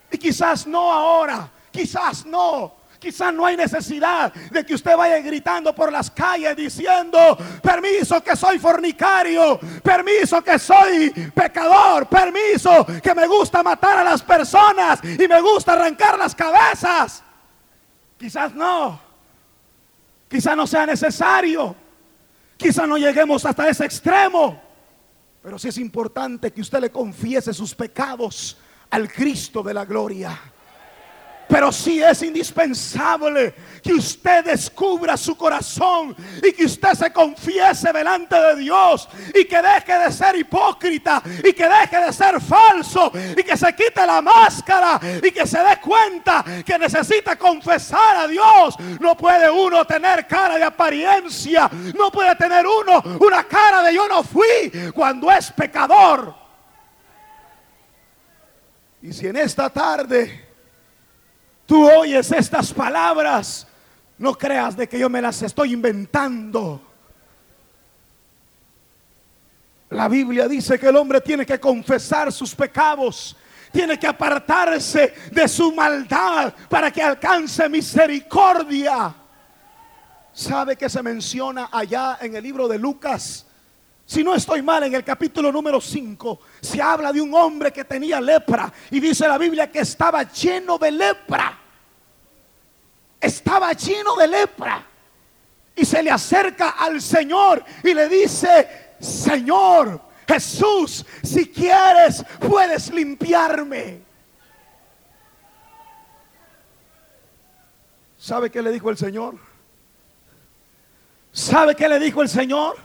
Y 0.09 0.17
quizás 0.17 0.65
no 0.65 0.93
ahora, 0.93 1.51
quizás 1.71 2.25
no. 2.25 2.81
Quizás 3.01 3.33
no 3.33 3.47
hay 3.47 3.57
necesidad 3.57 4.31
de 4.31 4.63
que 4.63 4.75
usted 4.75 4.95
vaya 4.95 5.17
gritando 5.21 5.73
por 5.73 5.91
las 5.91 6.11
calles 6.11 6.55
diciendo, 6.55 7.35
permiso 7.63 8.21
que 8.21 8.35
soy 8.35 8.59
fornicario, 8.59 9.59
permiso 9.81 10.43
que 10.43 10.59
soy 10.59 11.09
pecador, 11.33 12.05
permiso 12.05 12.85
que 13.01 13.15
me 13.15 13.25
gusta 13.25 13.63
matar 13.63 13.97
a 13.97 14.03
las 14.03 14.21
personas 14.21 14.99
y 15.03 15.27
me 15.27 15.41
gusta 15.41 15.73
arrancar 15.73 16.15
las 16.19 16.35
cabezas. 16.35 17.23
Quizás 18.19 18.53
no, 18.53 19.01
quizás 20.29 20.55
no 20.55 20.67
sea 20.67 20.85
necesario. 20.85 21.75
Quizá 22.55 22.85
no 22.85 22.99
lleguemos 22.99 23.43
hasta 23.43 23.67
ese 23.67 23.85
extremo, 23.85 24.61
pero 25.41 25.57
sí 25.57 25.69
es 25.69 25.79
importante 25.79 26.53
que 26.53 26.61
usted 26.61 26.79
le 26.79 26.91
confiese 26.91 27.51
sus 27.51 27.73
pecados 27.73 28.59
al 28.91 29.11
Cristo 29.11 29.63
de 29.63 29.73
la 29.73 29.85
gloria. 29.85 30.39
Pero 31.51 31.69
sí 31.69 32.01
es 32.01 32.23
indispensable 32.23 33.53
que 33.83 33.91
usted 33.91 34.45
descubra 34.45 35.17
su 35.17 35.35
corazón 35.35 36.15
y 36.41 36.53
que 36.53 36.63
usted 36.63 36.93
se 36.93 37.11
confiese 37.11 37.91
delante 37.91 38.39
de 38.39 38.55
Dios 38.55 39.09
y 39.35 39.43
que 39.43 39.61
deje 39.61 39.99
de 39.99 40.11
ser 40.13 40.37
hipócrita 40.37 41.21
y 41.43 41.51
que 41.51 41.67
deje 41.67 42.05
de 42.05 42.13
ser 42.13 42.39
falso 42.39 43.11
y 43.37 43.43
que 43.43 43.57
se 43.57 43.75
quite 43.75 44.05
la 44.07 44.21
máscara 44.21 44.97
y 45.21 45.29
que 45.29 45.45
se 45.45 45.59
dé 45.59 45.77
cuenta 45.81 46.45
que 46.65 46.79
necesita 46.79 47.35
confesar 47.35 48.15
a 48.15 48.27
Dios. 48.29 48.77
No 49.01 49.17
puede 49.17 49.51
uno 49.51 49.83
tener 49.83 50.25
cara 50.27 50.55
de 50.55 50.63
apariencia, 50.63 51.69
no 51.93 52.09
puede 52.13 52.33
tener 52.37 52.65
uno 52.65 53.03
una 53.19 53.43
cara 53.43 53.83
de 53.83 53.93
yo 53.93 54.07
no 54.07 54.23
fui 54.23 54.71
cuando 54.95 55.29
es 55.29 55.51
pecador. 55.51 56.33
Y 59.01 59.11
si 59.11 59.27
en 59.27 59.35
esta 59.35 59.69
tarde 59.69 60.50
tú 61.71 61.89
oyes 61.89 62.29
estas 62.33 62.73
palabras, 62.73 63.65
no 64.17 64.37
creas 64.37 64.75
de 64.75 64.89
que 64.89 64.99
yo 64.99 65.09
me 65.09 65.21
las 65.21 65.41
estoy 65.41 65.71
inventando. 65.71 66.81
La 69.91 70.09
Biblia 70.09 70.49
dice 70.49 70.77
que 70.77 70.87
el 70.87 70.97
hombre 70.97 71.21
tiene 71.21 71.45
que 71.45 71.61
confesar 71.61 72.29
sus 72.33 72.53
pecados, 72.53 73.37
tiene 73.71 73.97
que 73.97 74.05
apartarse 74.05 75.13
de 75.31 75.47
su 75.47 75.71
maldad 75.71 76.53
para 76.67 76.91
que 76.91 77.01
alcance 77.01 77.69
misericordia. 77.69 79.15
¿Sabe 80.33 80.75
que 80.75 80.89
se 80.89 81.01
menciona 81.01 81.69
allá 81.71 82.17
en 82.19 82.35
el 82.35 82.43
libro 82.43 82.67
de 82.67 82.77
Lucas? 82.77 83.45
Si 84.05 84.25
no 84.25 84.35
estoy 84.35 84.61
mal, 84.61 84.83
en 84.83 84.93
el 84.93 85.05
capítulo 85.05 85.53
número 85.53 85.79
5 85.79 86.39
se 86.59 86.81
habla 86.81 87.13
de 87.13 87.21
un 87.21 87.33
hombre 87.33 87.71
que 87.71 87.85
tenía 87.85 88.19
lepra 88.19 88.73
y 88.89 88.99
dice 88.99 89.25
la 89.25 89.37
Biblia 89.37 89.71
que 89.71 89.79
estaba 89.79 90.23
lleno 90.23 90.77
de 90.77 90.91
lepra 90.91 91.59
estaba 93.21 93.71
lleno 93.73 94.15
de 94.15 94.27
lepra. 94.27 94.85
Y 95.75 95.85
se 95.85 96.03
le 96.03 96.11
acerca 96.11 96.71
al 96.71 97.01
Señor 97.01 97.63
y 97.83 97.93
le 97.93 98.09
dice, 98.09 98.95
Señor 98.99 100.11
Jesús, 100.31 101.05
si 101.23 101.49
quieres, 101.49 102.23
puedes 102.39 102.91
limpiarme. 102.93 104.01
¿Sabe 108.17 108.49
qué 108.49 108.61
le 108.61 108.71
dijo 108.71 108.89
el 108.89 108.97
Señor? 108.97 109.35
¿Sabe 111.31 111.75
qué 111.75 111.89
le 111.89 111.99
dijo 111.99 112.21
el 112.21 112.29
Señor? 112.29 112.77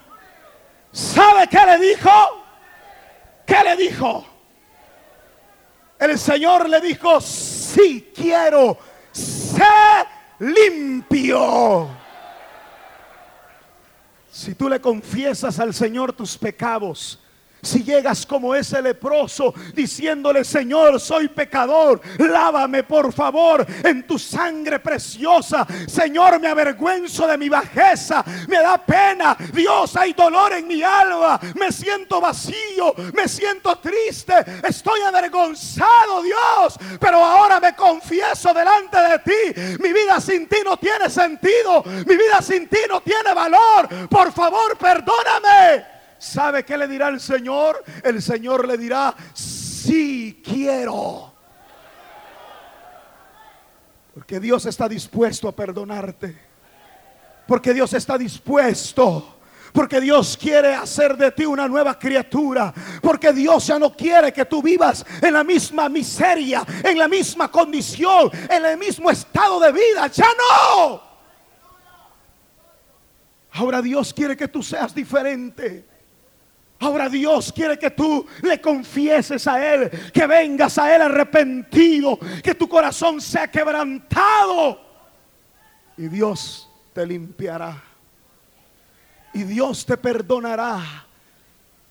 ¿Sabe 0.91 1.47
qué 1.47 1.65
le 1.65 1.77
dijo? 1.77 2.11
¿Qué 3.45 3.63
le 3.63 3.75
dijo? 3.77 4.25
El 5.99 6.19
Señor 6.19 6.67
le 6.67 6.81
dijo, 6.81 7.21
sí 7.21 8.11
quiero, 8.13 8.77
ser 9.11 10.16
limpio. 10.39 11.89
Si 14.31 14.53
tú 14.55 14.69
le 14.69 14.79
confiesas 14.79 15.59
al 15.59 15.73
Señor 15.73 16.13
tus 16.13 16.37
pecados, 16.37 17.19
si 17.61 17.83
llegas 17.83 18.25
como 18.25 18.55
ese 18.55 18.81
leproso 18.81 19.53
diciéndole, 19.73 20.43
Señor, 20.43 20.99
soy 20.99 21.27
pecador, 21.27 22.01
lávame 22.17 22.83
por 22.83 23.11
favor 23.13 23.65
en 23.83 24.05
tu 24.05 24.17
sangre 24.19 24.79
preciosa. 24.79 25.65
Señor, 25.87 26.39
me 26.39 26.47
avergüenzo 26.47 27.27
de 27.27 27.37
mi 27.37 27.49
bajeza, 27.49 28.23
me 28.47 28.57
da 28.57 28.77
pena. 28.77 29.35
Dios, 29.53 29.95
hay 29.95 30.13
dolor 30.13 30.53
en 30.53 30.67
mi 30.67 30.83
alma, 30.83 31.39
me 31.55 31.71
siento 31.71 32.21
vacío, 32.21 32.93
me 33.13 33.27
siento 33.27 33.77
triste, 33.79 34.33
estoy 34.63 35.01
avergonzado, 35.01 36.21
Dios. 36.21 36.77
Pero 36.99 37.23
ahora 37.23 37.59
me 37.59 37.75
confieso 37.75 38.53
delante 38.53 38.97
de 38.97 39.19
ti. 39.19 39.77
Mi 39.81 39.93
vida 39.93 40.19
sin 40.21 40.47
ti 40.47 40.57
no 40.63 40.77
tiene 40.77 41.09
sentido, 41.09 41.83
mi 41.83 42.15
vida 42.15 42.41
sin 42.41 42.67
ti 42.67 42.79
no 42.87 43.01
tiene 43.01 43.33
valor. 43.33 44.07
Por 44.09 44.31
favor, 44.31 44.77
perdóname. 44.77 45.96
¿Sabe 46.19 46.63
qué 46.63 46.77
le 46.77 46.87
dirá 46.87 47.09
el 47.09 47.19
Señor? 47.19 47.83
El 48.03 48.21
Señor 48.21 48.67
le 48.67 48.77
dirá, 48.77 49.15
sí 49.33 50.41
quiero. 50.43 51.33
Porque 54.13 54.39
Dios 54.39 54.65
está 54.65 54.89
dispuesto 54.89 55.47
a 55.47 55.51
perdonarte. 55.51 56.35
Porque 57.47 57.73
Dios 57.73 57.93
está 57.93 58.17
dispuesto. 58.17 59.35
Porque 59.71 60.01
Dios 60.01 60.35
quiere 60.35 60.73
hacer 60.73 61.15
de 61.15 61.31
ti 61.31 61.45
una 61.45 61.67
nueva 61.67 61.99
criatura. 61.99 62.73
Porque 63.01 63.31
Dios 63.31 63.67
ya 63.67 63.77
no 63.77 63.95
quiere 63.95 64.33
que 64.33 64.45
tú 64.45 64.63
vivas 64.63 65.05
en 65.21 65.33
la 65.33 65.43
misma 65.43 65.87
miseria, 65.87 66.65
en 66.83 66.97
la 66.97 67.07
misma 67.07 67.51
condición, 67.51 68.31
en 68.49 68.65
el 68.65 68.77
mismo 68.77 69.11
estado 69.11 69.59
de 69.59 69.71
vida. 69.71 70.07
Ya 70.07 70.27
no. 70.27 71.01
Ahora 73.51 73.81
Dios 73.81 74.13
quiere 74.13 74.35
que 74.35 74.47
tú 74.47 74.63
seas 74.63 74.93
diferente. 74.93 75.86
Ahora 76.79 77.09
Dios 77.09 77.51
quiere 77.51 77.77
que 77.79 77.91
tú 77.91 78.25
le 78.43 78.61
confieses 78.61 79.47
a 79.47 79.73
Él, 79.73 79.89
que 80.13 80.27
vengas 80.27 80.77
a 80.77 80.95
Él 80.95 81.01
arrepentido, 81.01 82.19
que 82.43 82.53
tu 82.53 82.69
corazón 82.69 83.19
sea 83.19 83.49
quebrantado. 83.49 84.79
Y 85.97 86.07
Dios 86.07 86.69
te 86.93 87.05
limpiará. 87.05 87.83
Y 89.33 89.43
Dios 89.43 89.85
te 89.85 89.97
perdonará. 89.97 91.05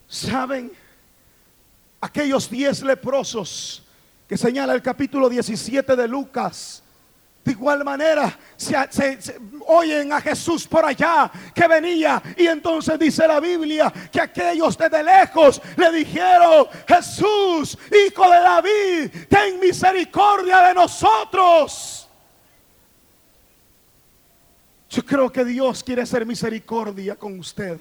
¿Saben? 0.07 0.73
Aquellos 2.01 2.49
diez 2.49 2.83
leprosos 2.83 3.83
que 4.29 4.37
señala 4.37 4.75
el 4.75 4.83
capítulo 4.83 5.29
17 5.29 5.97
de 5.97 6.09
Lucas 6.09 6.83
de 7.47 7.53
igual 7.53 7.85
manera, 7.85 8.37
se, 8.57 8.75
oyen 9.69 10.13
a 10.13 10.21
Jesús 10.21 10.67
por 10.67 10.85
allá 10.85 11.31
que 11.55 11.69
venía. 11.69 12.21
Y 12.37 12.49
entonces 12.49 12.99
dice 12.99 13.25
la 13.29 13.39
Biblia 13.39 13.93
que 14.11 14.21
aquellos 14.21 14.77
desde 14.77 15.01
lejos 15.05 15.63
le 15.77 15.93
dijeron, 15.93 16.67
Jesús, 16.89 17.79
hijo 17.89 18.25
de 18.25 18.41
David, 18.41 19.11
ten 19.29 19.61
misericordia 19.61 20.61
de 20.63 20.75
nosotros. 20.75 22.09
Yo 24.91 25.07
creo 25.07 25.31
que 25.31 25.45
Dios 25.45 25.85
quiere 25.85 26.03
hacer 26.03 26.27
misericordia 26.27 27.15
con 27.15 27.39
usted. 27.39 27.79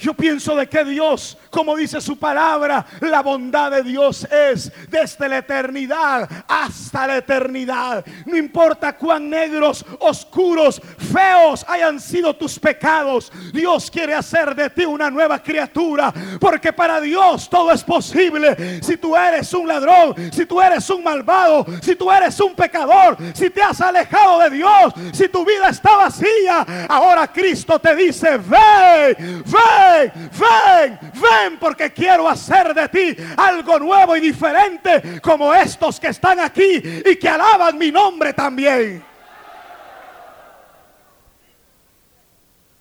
Yo 0.00 0.14
pienso 0.14 0.56
de 0.56 0.66
que 0.66 0.82
Dios, 0.82 1.36
como 1.50 1.76
dice 1.76 2.00
su 2.00 2.18
palabra, 2.18 2.86
la 3.00 3.20
bondad 3.20 3.70
de 3.70 3.82
Dios 3.82 4.24
es 4.24 4.72
desde 4.88 5.28
la 5.28 5.38
eternidad 5.38 6.28
hasta 6.48 7.06
la 7.06 7.18
eternidad. 7.18 8.02
No 8.24 8.36
importa 8.36 8.96
cuán 8.96 9.28
negros, 9.28 9.84
oscuros, 9.98 10.80
feos 11.12 11.66
hayan 11.68 12.00
sido 12.00 12.34
tus 12.34 12.58
pecados, 12.58 13.30
Dios 13.52 13.90
quiere 13.90 14.14
hacer 14.14 14.54
de 14.54 14.70
ti 14.70 14.86
una 14.86 15.10
nueva 15.10 15.42
criatura. 15.42 16.12
Porque 16.40 16.72
para 16.72 16.98
Dios 17.00 17.50
todo 17.50 17.70
es 17.70 17.84
posible. 17.84 18.82
Si 18.82 18.96
tú 18.96 19.14
eres 19.14 19.52
un 19.52 19.68
ladrón, 19.68 20.14
si 20.32 20.46
tú 20.46 20.62
eres 20.62 20.88
un 20.88 21.04
malvado, 21.04 21.66
si 21.82 21.94
tú 21.94 22.10
eres 22.10 22.40
un 22.40 22.54
pecador, 22.54 23.18
si 23.34 23.50
te 23.50 23.62
has 23.62 23.80
alejado 23.82 24.38
de 24.40 24.50
Dios, 24.50 24.94
si 25.12 25.28
tu 25.28 25.44
vida 25.44 25.68
está 25.68 25.96
vacía, 25.96 26.86
ahora 26.88 27.30
Cristo 27.30 27.78
te 27.78 27.94
dice, 27.94 28.38
ven, 28.38 29.44
ven 29.90 30.30
ven, 30.38 30.98
ven, 31.14 31.58
porque 31.58 31.92
quiero 31.92 32.28
hacer 32.28 32.74
de 32.74 32.88
ti 32.88 33.16
algo 33.36 33.78
nuevo 33.78 34.16
y 34.16 34.20
diferente 34.20 35.20
como 35.20 35.52
estos 35.54 35.98
que 35.98 36.08
están 36.08 36.40
aquí 36.40 36.82
y 37.04 37.16
que 37.16 37.28
alaban 37.28 37.76
mi 37.76 37.90
nombre 37.90 38.32
también. 38.32 39.04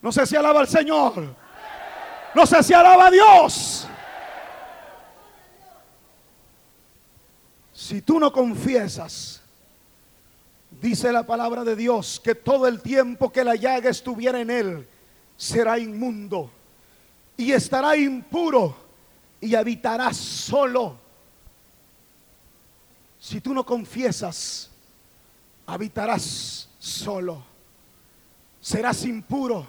No 0.02 0.12
sé 0.12 0.26
si 0.26 0.36
alaba 0.36 0.62
al 0.62 0.68
Señor. 0.68 1.36
No 2.34 2.46
sé 2.46 2.64
si 2.64 2.74
alaba 2.74 3.08
a 3.08 3.12
Dios. 3.12 3.88
Si 7.74 8.02
tú 8.02 8.20
no 8.20 8.32
confiesas, 8.32 9.42
dice 10.70 11.12
la 11.12 11.26
palabra 11.26 11.64
de 11.64 11.76
Dios, 11.76 12.22
que 12.24 12.36
todo 12.36 12.68
el 12.68 12.82
tiempo 12.82 13.32
que 13.32 13.44
la 13.44 13.56
llaga 13.56 13.90
estuviera 13.90 14.40
en 14.40 14.52
él, 14.52 14.88
será 15.36 15.80
inmundo 15.80 16.52
y 17.40 17.54
estará 17.54 17.96
impuro 17.96 18.76
y 19.40 19.56
habitará 19.56 20.14
solo. 20.14 21.00
Si 23.18 23.40
tú 23.40 23.54
no 23.54 23.66
confiesas, 23.66 24.70
habitarás 25.66 26.68
solo. 26.78 27.42
Serás 28.60 29.06
impuro. 29.06 29.66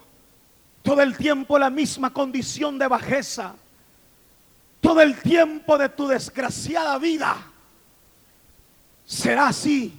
Todo 0.83 1.00
el 1.00 1.16
tiempo 1.16 1.61
la 1.61 1.70
misma 1.70 2.12
condición 2.12 2.76
de 2.76 2.88
bajeza. 2.88 3.54
Todo 4.80 5.00
el 5.00 5.22
tiempo 5.22 5.78
de 5.78 5.90
tu 5.90 6.09
desgraciada 6.09 6.98
vida 6.98 7.37
será 9.06 9.46
así, 9.46 9.96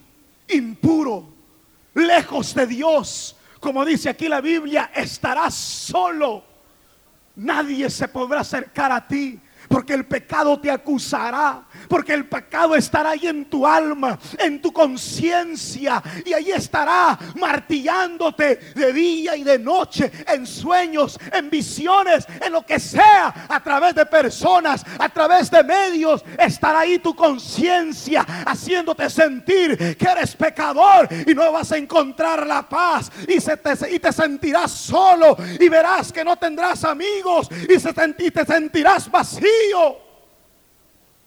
impuro, 0.49 1.25
lejos 1.93 2.53
de 2.53 2.67
Dios. 2.67 3.37
Como 3.61 3.85
dice 3.85 4.09
aquí 4.09 4.27
la 4.27 4.41
Biblia, 4.41 4.91
estarás 4.93 5.53
solo 5.53 6.50
Nadie 7.41 7.89
se 7.89 8.07
podrá 8.07 8.41
acercar 8.41 8.91
a 8.91 9.07
ti 9.07 9.41
porque 9.71 9.93
el 9.93 10.05
pecado 10.05 10.59
te 10.59 10.69
acusará, 10.69 11.63
porque 11.87 12.13
el 12.13 12.27
pecado 12.27 12.75
estará 12.75 13.11
ahí 13.11 13.27
en 13.27 13.45
tu 13.45 13.65
alma, 13.65 14.19
en 14.37 14.61
tu 14.61 14.73
conciencia, 14.73 16.03
y 16.25 16.33
ahí 16.33 16.51
estará 16.51 17.17
martillándote 17.35 18.57
de 18.75 18.91
día 18.91 19.35
y 19.37 19.43
de 19.43 19.57
noche, 19.57 20.11
en 20.27 20.45
sueños, 20.45 21.17
en 21.31 21.49
visiones, 21.49 22.27
en 22.45 22.51
lo 22.51 22.65
que 22.65 22.79
sea, 22.79 23.47
a 23.47 23.63
través 23.63 23.95
de 23.95 24.05
personas, 24.05 24.83
a 24.99 25.07
través 25.07 25.49
de 25.49 25.63
medios, 25.63 26.23
estará 26.37 26.79
ahí 26.79 26.99
tu 26.99 27.15
conciencia 27.15 28.25
haciéndote 28.45 29.09
sentir 29.09 29.95
que 29.95 30.05
eres 30.05 30.35
pecador 30.35 31.07
y 31.25 31.33
no 31.33 31.49
vas 31.51 31.71
a 31.71 31.77
encontrar 31.77 32.45
la 32.45 32.67
paz 32.67 33.09
y, 33.27 33.39
se 33.39 33.55
te, 33.55 33.95
y 33.95 33.99
te 33.99 34.11
sentirás 34.11 34.71
solo 34.71 35.37
y 35.59 35.69
verás 35.69 36.11
que 36.11 36.25
no 36.25 36.35
tendrás 36.35 36.83
amigos 36.83 37.47
y, 37.69 37.79
se, 37.79 37.93
y 38.19 38.31
te 38.31 38.45
sentirás 38.45 39.09
vacío 39.09 39.60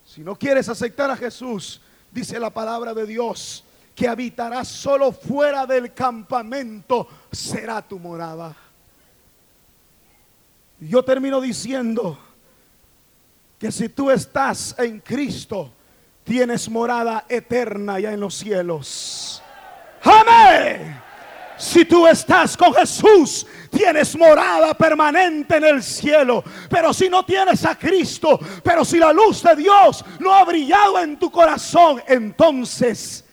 si 0.05 0.23
no 0.23 0.37
quieres 0.37 0.69
aceptar 0.69 1.11
a 1.11 1.17
Jesús, 1.17 1.81
dice 2.11 2.39
la 2.39 2.51
palabra 2.51 2.95
de 2.95 3.07
Dios, 3.07 3.65
que 3.95 4.09
habitarás 4.09 4.69
solo 4.69 5.13
fuera 5.13 5.67
del 5.67 5.93
campamento, 5.93 7.09
será 7.33 7.83
tu 7.83 7.99
morada. 7.99 8.55
Yo 10.81 11.05
termino 11.05 11.41
diciendo 11.41 12.19
que 13.59 13.73
si 13.73 13.89
tú 13.89 14.11
estás 14.11 14.75
en 14.79 15.01
Cristo, 15.01 15.73
tienes 16.25 16.69
morada 16.69 17.25
eterna 17.29 17.99
ya 18.01 18.13
en 18.13 18.21
los 18.21 18.35
cielos. 18.35 19.43
Amén. 20.03 21.01
Si 21.57 21.85
tú 21.85 22.07
estás 22.07 22.57
con 22.57 22.75
Jesús, 22.75 23.47
tienes 23.71 24.17
morada 24.17 24.75
permanente 24.75 25.57
en 25.57 25.65
el 25.65 25.83
cielo. 25.83 26.43
Pero 26.69 26.93
si 26.93 27.09
no 27.09 27.25
tienes 27.25 27.65
a 27.65 27.77
Cristo, 27.77 28.39
pero 28.63 28.85
si 28.85 28.99
la 28.99 29.13
luz 29.13 29.43
de 29.43 29.57
Dios 29.57 30.05
no 30.21 30.33
ha 30.33 30.45
brillado 30.45 30.99
en 31.01 31.19
tu 31.19 31.31
corazón, 31.31 32.03
entonces 32.07 33.25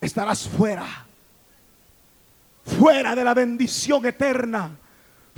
estarás 0.00 0.48
fuera. 0.48 1.06
Fuera 2.78 3.14
de 3.14 3.24
la 3.24 3.34
bendición 3.34 4.04
eterna. 4.06 4.70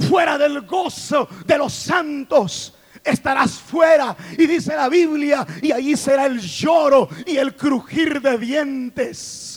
Fuera 0.08 0.38
del 0.38 0.62
gozo 0.62 1.28
de 1.46 1.58
los 1.58 1.72
santos 1.72 2.74
estarás 3.04 3.52
fuera. 3.52 4.16
Y 4.38 4.46
dice 4.46 4.74
la 4.74 4.88
Biblia, 4.88 5.46
y 5.60 5.72
allí 5.72 5.96
será 5.96 6.26
el 6.26 6.40
lloro 6.40 7.08
y 7.26 7.36
el 7.36 7.56
crujir 7.56 8.20
de 8.20 8.38
dientes. 8.38 9.51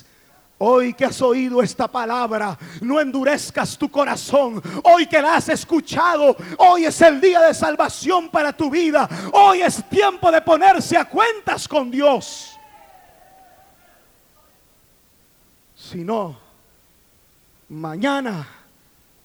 Hoy 0.58 0.94
que 0.94 1.04
has 1.04 1.22
oído 1.22 1.62
esta 1.62 1.88
palabra, 1.88 2.58
no 2.80 3.02
endurezcas 3.02 3.78
tu 3.78 3.92
corazón. 3.92 4.62
Hoy 4.84 5.06
que 5.06 5.22
la 5.22 5.36
has 5.36 5.50
escuchado, 5.50 6.36
hoy 6.58 6.86
es 6.86 7.02
el 7.02 7.20
día 7.20 7.42
de 7.42 7.54
salvación 7.54 8.30
para 8.30 8.54
tu 8.54 8.70
vida. 8.70 9.08
Hoy 9.34 9.62
es 9.62 9.84
tiempo 9.90 10.32
de 10.32 10.42
ponerse 10.42 10.98
a 10.98 11.06
cuentas 11.06 11.68
con 11.68 11.92
Dios. 11.92 12.58
Si 15.76 16.06
no, 16.06 16.40
mañana 17.68 18.48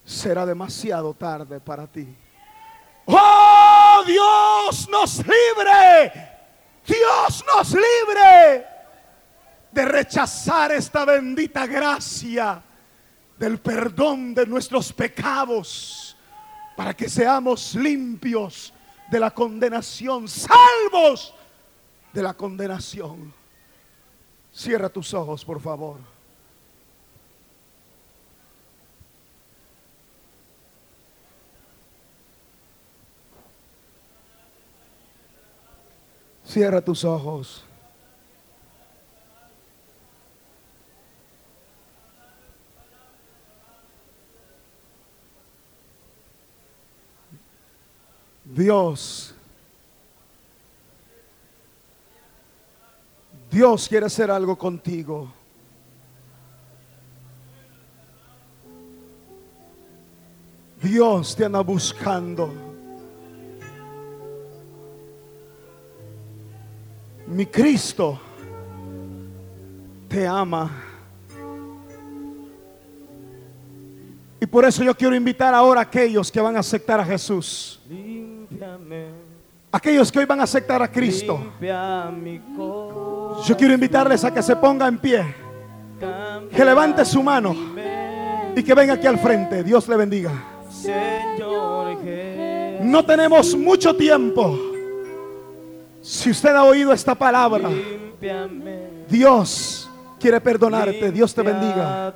será 0.04 0.44
demasiado 0.44 1.14
tarde 1.14 1.60
para 1.60 1.86
ti. 1.86 2.08
Oh, 3.06 4.02
Dios 4.04 4.88
nos 4.88 5.18
libre. 5.18 6.12
Dios 6.84 7.44
nos 7.54 7.72
libre 7.72 8.69
de 9.72 9.84
rechazar 9.84 10.72
esta 10.72 11.04
bendita 11.04 11.66
gracia 11.66 12.62
del 13.38 13.58
perdón 13.58 14.34
de 14.34 14.46
nuestros 14.46 14.92
pecados 14.92 16.16
para 16.76 16.94
que 16.94 17.08
seamos 17.08 17.74
limpios 17.74 18.72
de 19.10 19.20
la 19.20 19.30
condenación, 19.30 20.28
salvos 20.28 21.34
de 22.12 22.22
la 22.22 22.34
condenación. 22.34 23.32
Cierra 24.52 24.88
tus 24.88 25.14
ojos, 25.14 25.44
por 25.44 25.60
favor. 25.60 25.98
Cierra 36.44 36.80
tus 36.80 37.04
ojos. 37.04 37.64
Dios. 48.60 49.34
Dios 53.50 53.88
quiere 53.88 54.04
hacer 54.04 54.30
algo 54.30 54.56
contigo. 54.56 55.32
Dios 60.82 61.34
te 61.34 61.46
anda 61.46 61.60
buscando. 61.60 62.52
Mi 67.28 67.46
Cristo 67.46 68.20
te 70.06 70.26
ama. 70.26 70.70
Y 74.38 74.44
por 74.44 74.66
eso 74.66 74.84
yo 74.84 74.94
quiero 74.94 75.14
invitar 75.16 75.54
ahora 75.54 75.80
a 75.80 75.84
aquellos 75.84 76.30
que 76.30 76.42
van 76.42 76.56
a 76.56 76.60
aceptar 76.60 77.00
a 77.00 77.04
Jesús. 77.06 77.80
Aquellos 79.72 80.10
que 80.10 80.18
hoy 80.18 80.24
van 80.24 80.40
a 80.40 80.44
aceptar 80.44 80.82
a 80.82 80.90
Cristo. 80.90 81.38
Yo 81.60 83.56
quiero 83.56 83.74
invitarles 83.74 84.24
a 84.24 84.32
que 84.32 84.42
se 84.42 84.56
ponga 84.56 84.88
en 84.88 84.98
pie. 84.98 85.34
Que 86.54 86.64
levante 86.64 87.04
su 87.04 87.22
mano. 87.22 87.54
Y 88.56 88.62
que 88.62 88.74
venga 88.74 88.94
aquí 88.94 89.06
al 89.06 89.18
frente. 89.18 89.62
Dios 89.62 89.86
le 89.88 89.96
bendiga. 89.96 90.32
No 92.82 93.04
tenemos 93.04 93.54
mucho 93.54 93.94
tiempo. 93.94 94.58
Si 96.02 96.30
usted 96.30 96.54
ha 96.54 96.64
oído 96.64 96.92
esta 96.92 97.14
palabra, 97.14 97.68
Dios 99.08 99.88
quiere 100.18 100.40
perdonarte. 100.40 101.12
Dios 101.12 101.32
te 101.34 101.42
bendiga. 101.42 102.08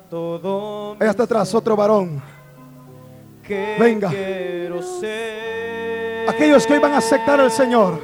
Allá 0.99 1.11
está 1.11 1.23
atrás 1.23 1.53
otro 1.53 1.75
varón. 1.75 2.21
Venga. 3.79 4.11
Aquellos 6.27 6.65
que 6.65 6.73
hoy 6.73 6.79
van 6.79 6.93
a 6.93 6.97
aceptar 6.97 7.39
al 7.39 7.51
Señor. 7.51 8.01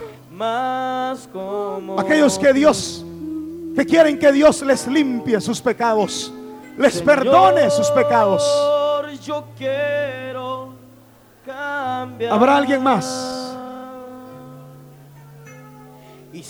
Aquellos 1.97 2.39
que 2.39 2.53
Dios, 2.53 3.05
que 3.75 3.85
quieren 3.85 4.17
que 4.17 4.31
Dios 4.31 4.61
les 4.61 4.87
limpie 4.87 5.39
sus 5.41 5.61
pecados. 5.61 6.33
Les 6.77 7.01
perdone 7.01 7.69
sus 7.69 7.89
pecados. 7.91 8.43
Yo 9.23 9.45
quiero 9.55 10.73
cambiar. 11.45 12.33
¿Habrá 12.33 12.57
alguien 12.57 12.81
más? 12.81 13.55
Y 16.33 16.41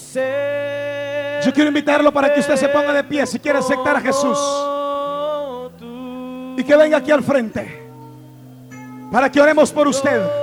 Yo 1.43 1.51
quiero 1.53 1.67
invitarlo 1.67 2.13
para 2.13 2.33
que 2.33 2.39
usted 2.39 2.55
se 2.55 2.69
ponga 2.69 2.93
de 2.93 3.03
pie 3.03 3.25
si 3.25 3.39
quiere 3.39 3.59
aceptar 3.59 3.97
a 3.97 4.01
Jesús. 4.01 4.39
Y 6.57 6.63
que 6.63 6.75
venga 6.75 6.97
aquí 6.97 7.11
al 7.11 7.23
frente. 7.23 7.89
Para 9.11 9.29
que 9.29 9.41
oremos 9.41 9.71
por 9.71 9.87
usted. 9.87 10.40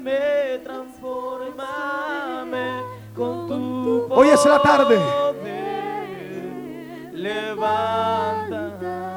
Ayúdame, 0.00 0.58
transformame 0.64 2.80
con 3.14 3.46
tu 3.48 4.06
Hoy 4.10 4.28
es 4.30 4.44
la 4.46 4.62
tarde. 4.62 4.96
poder. 4.96 5.60
Levanta. 7.12 8.70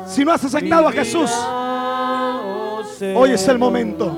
Si 0.08 0.26
no 0.26 0.34
has 0.34 0.44
aceptado 0.44 0.90
a 0.90 0.92
Jesús, 0.92 1.32
hoy 3.16 3.32
es 3.32 3.48
el 3.48 3.58
momento. 3.58 4.12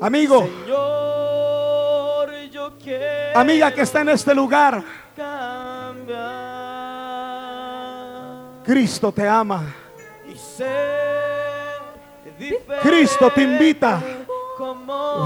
Amigo, 0.00 0.48
amiga 3.34 3.70
que 3.74 3.82
está 3.82 4.00
en 4.00 4.08
este 4.08 4.34
lugar, 4.34 4.82
Cristo 8.64 9.12
te 9.12 9.28
ama. 9.28 9.62
y 10.26 10.34
Cristo 12.82 13.30
te 13.34 13.42
invita. 13.42 14.00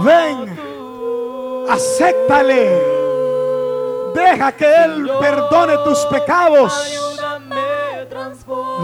Ven. 0.04 0.58
Acéptale. 1.68 2.80
Deja 4.14 4.52
que 4.52 4.84
Él 4.84 5.10
perdone 5.20 5.76
tus 5.78 5.98
pecados. 6.06 7.00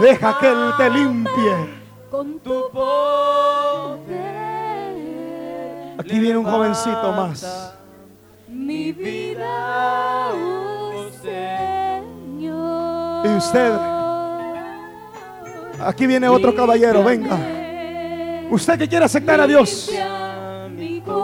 Deja 0.01 0.37
que 0.39 0.47
Él 0.47 0.71
te 0.77 0.89
limpie. 0.89 1.81
con 2.09 2.39
tu 2.39 2.69
poder. 2.71 4.01
Aquí 5.97 6.19
viene 6.19 6.37
un 6.37 6.45
jovencito 6.45 7.11
más. 7.13 7.73
mi 8.47 8.91
vida, 8.91 10.31
Señor. 11.21 13.25
Y 13.25 13.35
usted, 13.37 13.73
aquí 15.79 16.07
viene 16.07 16.27
otro 16.27 16.53
caballero. 16.53 17.03
Venga. 17.03 17.37
Usted 18.51 18.77
que 18.77 18.89
quiere 18.89 19.05
aceptar 19.05 19.39
a 19.39 19.47
Dios. 19.47 19.89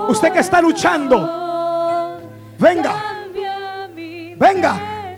Usted 0.07 0.31
que 0.31 0.39
está 0.39 0.61
luchando. 0.61 2.21
Venga. 2.57 2.95
Venga. 4.37 5.17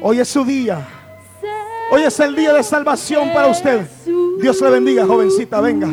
Hoy 0.00 0.20
es 0.20 0.28
su 0.28 0.42
día. 0.42 0.88
Hoy 1.92 2.02
es 2.02 2.18
el 2.20 2.34
día 2.34 2.54
de 2.54 2.62
salvación 2.62 3.30
para 3.34 3.48
usted. 3.48 3.86
Dios 4.40 4.58
le 4.62 4.70
bendiga, 4.70 5.06
jovencita. 5.06 5.60
Venga. 5.60 5.88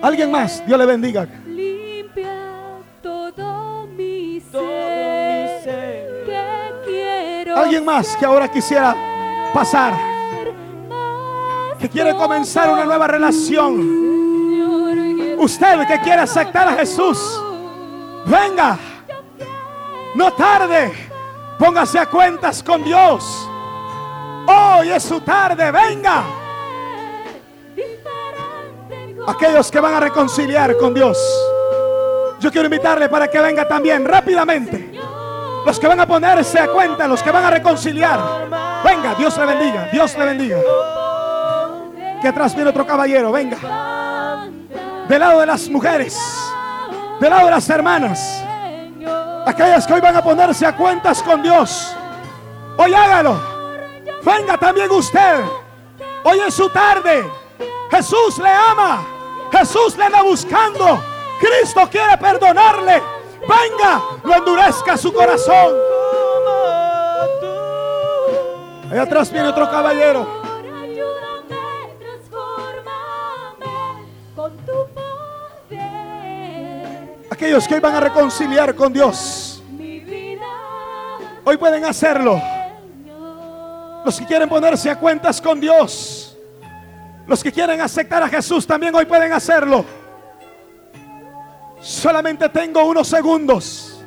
Alguien 0.00 0.30
más. 0.30 0.64
Dios 0.64 0.78
le 0.78 0.86
bendiga. 0.86 1.28
Alguien 7.56 7.84
más 7.84 8.16
que 8.16 8.24
ahora 8.24 8.48
quisiera 8.48 8.94
pasar. 9.52 10.15
Que 11.78 11.88
quiere 11.88 12.14
comenzar 12.16 12.70
una 12.70 12.84
nueva 12.84 13.06
relación. 13.06 14.06
Usted 15.38 15.86
que 15.86 16.00
quiere 16.00 16.22
aceptar 16.22 16.68
a 16.68 16.72
Jesús. 16.72 17.40
Venga. 18.26 18.78
No 20.14 20.32
tarde. 20.32 20.92
Póngase 21.58 21.98
a 21.98 22.06
cuentas 22.06 22.62
con 22.62 22.82
Dios. 22.82 23.48
Hoy 24.46 24.90
es 24.90 25.02
su 25.02 25.20
tarde. 25.20 25.70
Venga. 25.70 26.24
Aquellos 29.28 29.70
que 29.70 29.80
van 29.80 29.94
a 29.94 30.00
reconciliar 30.00 30.76
con 30.78 30.94
Dios. 30.94 31.18
Yo 32.40 32.50
quiero 32.50 32.66
invitarle 32.66 33.08
para 33.08 33.28
que 33.28 33.40
venga 33.40 33.66
también 33.66 34.04
rápidamente. 34.04 34.92
Los 35.64 35.80
que 35.80 35.88
van 35.88 36.00
a 36.00 36.06
ponerse 36.06 36.60
a 36.60 36.68
cuenta, 36.68 37.08
los 37.08 37.22
que 37.22 37.30
van 37.30 37.44
a 37.44 37.50
reconciliar. 37.50 38.48
Venga, 38.84 39.14
Dios 39.16 39.36
le 39.36 39.46
bendiga. 39.46 39.88
Dios 39.92 40.16
le 40.16 40.24
bendiga. 40.24 40.58
Que 42.20 42.28
atrás 42.28 42.54
viene 42.54 42.70
otro 42.70 42.86
caballero. 42.86 43.32
Venga. 43.32 43.58
Del 45.08 45.20
lado 45.20 45.40
de 45.40 45.46
las 45.46 45.68
mujeres. 45.68 46.18
Del 47.20 47.30
lado 47.30 47.46
de 47.46 47.50
las 47.50 47.68
hermanas. 47.70 48.42
Aquellas 49.46 49.86
que 49.86 49.92
hoy 49.92 50.00
van 50.00 50.16
a 50.16 50.22
ponerse 50.22 50.66
a 50.66 50.76
cuentas 50.76 51.22
con 51.22 51.42
Dios. 51.42 51.94
Hoy 52.76 52.92
hágalo. 52.92 53.40
Venga 54.24 54.58
también 54.58 54.90
usted. 54.90 55.44
Hoy 56.24 56.40
es 56.40 56.54
su 56.54 56.68
tarde. 56.70 57.24
Jesús 57.90 58.38
le 58.38 58.50
ama. 58.50 59.06
Jesús 59.52 59.96
le 59.96 60.04
anda 60.04 60.22
buscando. 60.22 61.00
Cristo 61.38 61.88
quiere 61.90 62.18
perdonarle. 62.18 63.00
Venga, 63.40 64.02
no 64.24 64.34
endurezca 64.34 64.96
su 64.96 65.12
corazón. 65.12 65.74
Allá 68.90 69.02
atrás 69.02 69.30
viene 69.30 69.48
otro 69.48 69.70
caballero. 69.70 70.45
Aquellos 77.36 77.68
que 77.68 77.74
hoy 77.74 77.80
van 77.80 77.94
a 77.94 78.00
reconciliar 78.00 78.74
con 78.74 78.90
Dios. 78.90 79.62
Hoy 81.44 81.58
pueden 81.58 81.84
hacerlo. 81.84 82.40
Los 84.06 84.18
que 84.18 84.24
quieren 84.24 84.48
ponerse 84.48 84.88
a 84.88 84.98
cuentas 84.98 85.38
con 85.38 85.60
Dios. 85.60 86.34
Los 87.26 87.42
que 87.42 87.52
quieren 87.52 87.78
aceptar 87.82 88.22
a 88.22 88.28
Jesús 88.30 88.66
también 88.66 88.94
hoy 88.94 89.04
pueden 89.04 89.34
hacerlo. 89.34 89.84
Solamente 91.78 92.48
tengo 92.48 92.82
unos 92.86 93.06
segundos. 93.06 94.02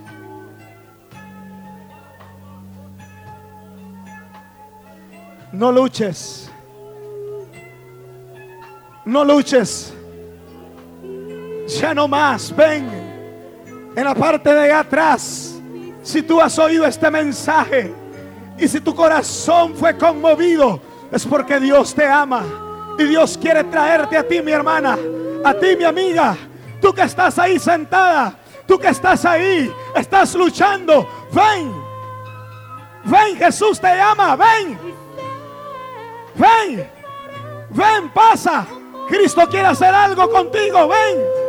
No 5.51 5.71
luches. 5.71 6.49
No 9.05 9.23
luches. 9.23 9.93
Ya 11.79 11.93
no 11.93 12.07
más. 12.07 12.55
Ven. 12.55 13.08
En 13.95 14.03
la 14.03 14.15
parte 14.15 14.53
de 14.53 14.71
atrás. 14.71 15.55
Si 16.03 16.21
tú 16.21 16.39
has 16.41 16.57
oído 16.57 16.85
este 16.85 17.09
mensaje. 17.11 17.93
Y 18.57 18.67
si 18.67 18.81
tu 18.81 18.93
corazón 18.93 19.75
fue 19.75 19.97
conmovido, 19.97 20.81
es 21.11 21.25
porque 21.25 21.59
Dios 21.59 21.95
te 21.95 22.05
ama. 22.05 22.43
Y 22.97 23.05
Dios 23.05 23.37
quiere 23.37 23.63
traerte 23.63 24.17
a 24.17 24.27
ti, 24.27 24.41
mi 24.41 24.51
hermana, 24.51 24.97
a 25.43 25.53
ti, 25.53 25.75
mi 25.77 25.85
amiga. 25.85 26.35
Tú 26.81 26.93
que 26.93 27.03
estás 27.03 27.39
ahí 27.39 27.57
sentada, 27.57 28.35
tú 28.67 28.77
que 28.77 28.89
estás 28.89 29.23
ahí, 29.23 29.73
estás 29.95 30.35
luchando. 30.35 31.07
Ven, 31.31 31.73
ven, 33.05 33.37
Jesús 33.37 33.79
te 33.79 33.87
ama, 33.87 34.35
ven. 34.35 34.77
Ven, 36.35 36.89
ven, 37.69 38.09
pasa. 38.09 38.65
Cristo 39.07 39.47
quiere 39.49 39.67
hacer 39.67 39.93
algo 39.93 40.29
contigo, 40.29 40.89
ven. 40.89 41.48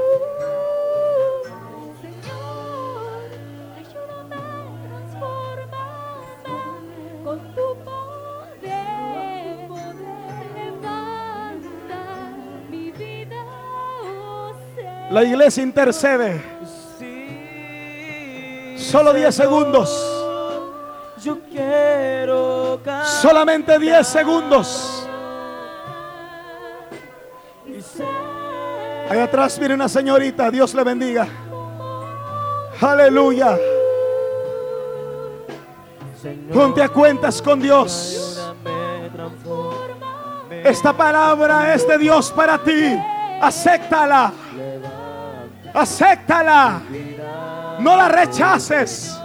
La 15.11 15.25
iglesia 15.25 15.65
intercede. 15.65 16.41
Solo 18.77 19.13
10 19.13 19.35
Señor, 19.35 19.51
segundos. 19.51 20.17
Solamente 23.21 23.77
10 23.79 24.07
segundos. 24.07 25.09
Ahí 29.11 29.19
atrás 29.19 29.59
viene 29.59 29.75
una 29.75 29.89
señorita. 29.89 30.49
Dios 30.49 30.73
le 30.75 30.85
bendiga. 30.85 31.27
Aleluya. 32.81 33.59
Ponte 36.53 36.85
a 36.85 36.89
cuentas 36.89 37.43
con 37.43 37.61
Dios. 37.61 38.41
Esta 40.63 40.93
palabra 40.93 41.75
es 41.75 41.87
de 41.89 41.99
Dios 41.99 42.31
para 42.31 42.59
ti. 42.59 42.97
Acéptala. 43.43 44.33
Acéptala. 45.75 46.81
No 47.79 47.97
la 47.97 48.09
rechaces. 48.09 49.19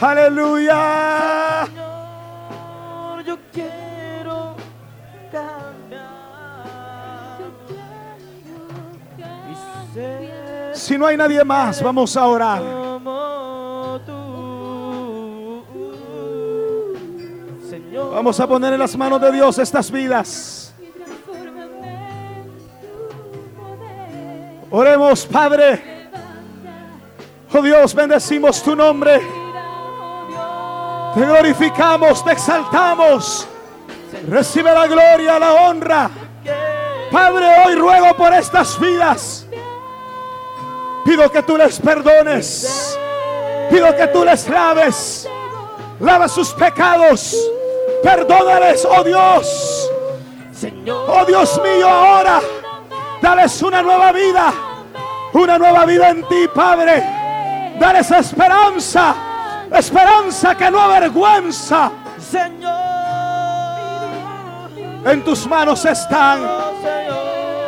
Aleluya. 0.00 1.66
Señor, 1.66 3.24
yo 3.24 3.38
quiero 3.52 4.56
cambiar 5.30 6.02
Si 10.74 10.98
no 10.98 11.06
hay 11.06 11.16
nadie 11.16 11.44
más, 11.44 11.80
vamos 11.82 12.16
a 12.16 12.26
orar. 12.26 12.62
Vamos 18.12 18.40
a 18.40 18.46
poner 18.46 18.72
en 18.72 18.78
las 18.78 18.96
manos 18.96 19.20
de 19.20 19.32
Dios 19.32 19.58
estas 19.58 19.90
vidas. 19.90 20.51
Padre. 25.20 26.08
Oh 27.52 27.60
Dios, 27.60 27.94
bendecimos 27.94 28.62
tu 28.62 28.74
nombre. 28.74 29.20
Te 31.14 31.20
glorificamos, 31.20 32.24
te 32.24 32.32
exaltamos. 32.32 33.46
Recibe 34.26 34.72
la 34.72 34.86
gloria, 34.86 35.38
la 35.38 35.52
honra. 35.52 36.10
Padre, 37.10 37.46
hoy 37.66 37.74
ruego 37.74 38.16
por 38.16 38.32
estas 38.32 38.80
vidas. 38.80 39.46
Pido 41.04 41.30
que 41.30 41.42
tú 41.42 41.58
les 41.58 41.78
perdones. 41.78 42.98
Pido 43.70 43.94
que 43.94 44.06
tú 44.06 44.24
les 44.24 44.48
laves. 44.48 45.28
Lava 46.00 46.28
sus 46.28 46.54
pecados. 46.54 47.36
Perdónales, 48.02 48.86
oh 48.86 49.04
Dios. 49.04 49.90
Oh 50.86 51.24
Dios 51.26 51.60
mío, 51.62 51.86
ahora. 51.86 52.40
Dales 53.20 53.62
una 53.62 53.82
nueva 53.82 54.10
vida. 54.12 54.71
Una 55.32 55.58
nueva 55.58 55.84
vida 55.86 56.10
en 56.10 56.26
ti, 56.28 56.48
Padre. 56.54 57.02
Dales 57.78 58.10
esperanza. 58.10 59.14
Esperanza 59.72 60.54
que 60.54 60.70
no 60.70 60.80
avergüenza. 60.80 61.90
Señor, 62.18 62.72
En 65.04 65.24
tus 65.24 65.46
manos 65.46 65.84
están. 65.84 66.40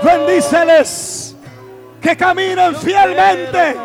Bendíceles. 0.03 1.37
Que 2.01 2.17
caminen 2.17 2.77
fielmente 2.77 3.77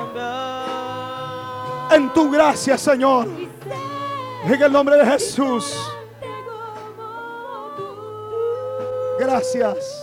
en 1.91 2.13
tu 2.13 2.29
gracia, 2.29 2.77
Señor. 2.77 3.27
En 4.45 4.61
el 4.61 4.71
nombre 4.71 4.97
de 4.97 5.05
Jesús. 5.05 5.75
Gracias. 9.19 9.98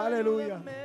Señor, 0.00 0.12
Aleluya. 0.14 0.58
me 0.64 0.79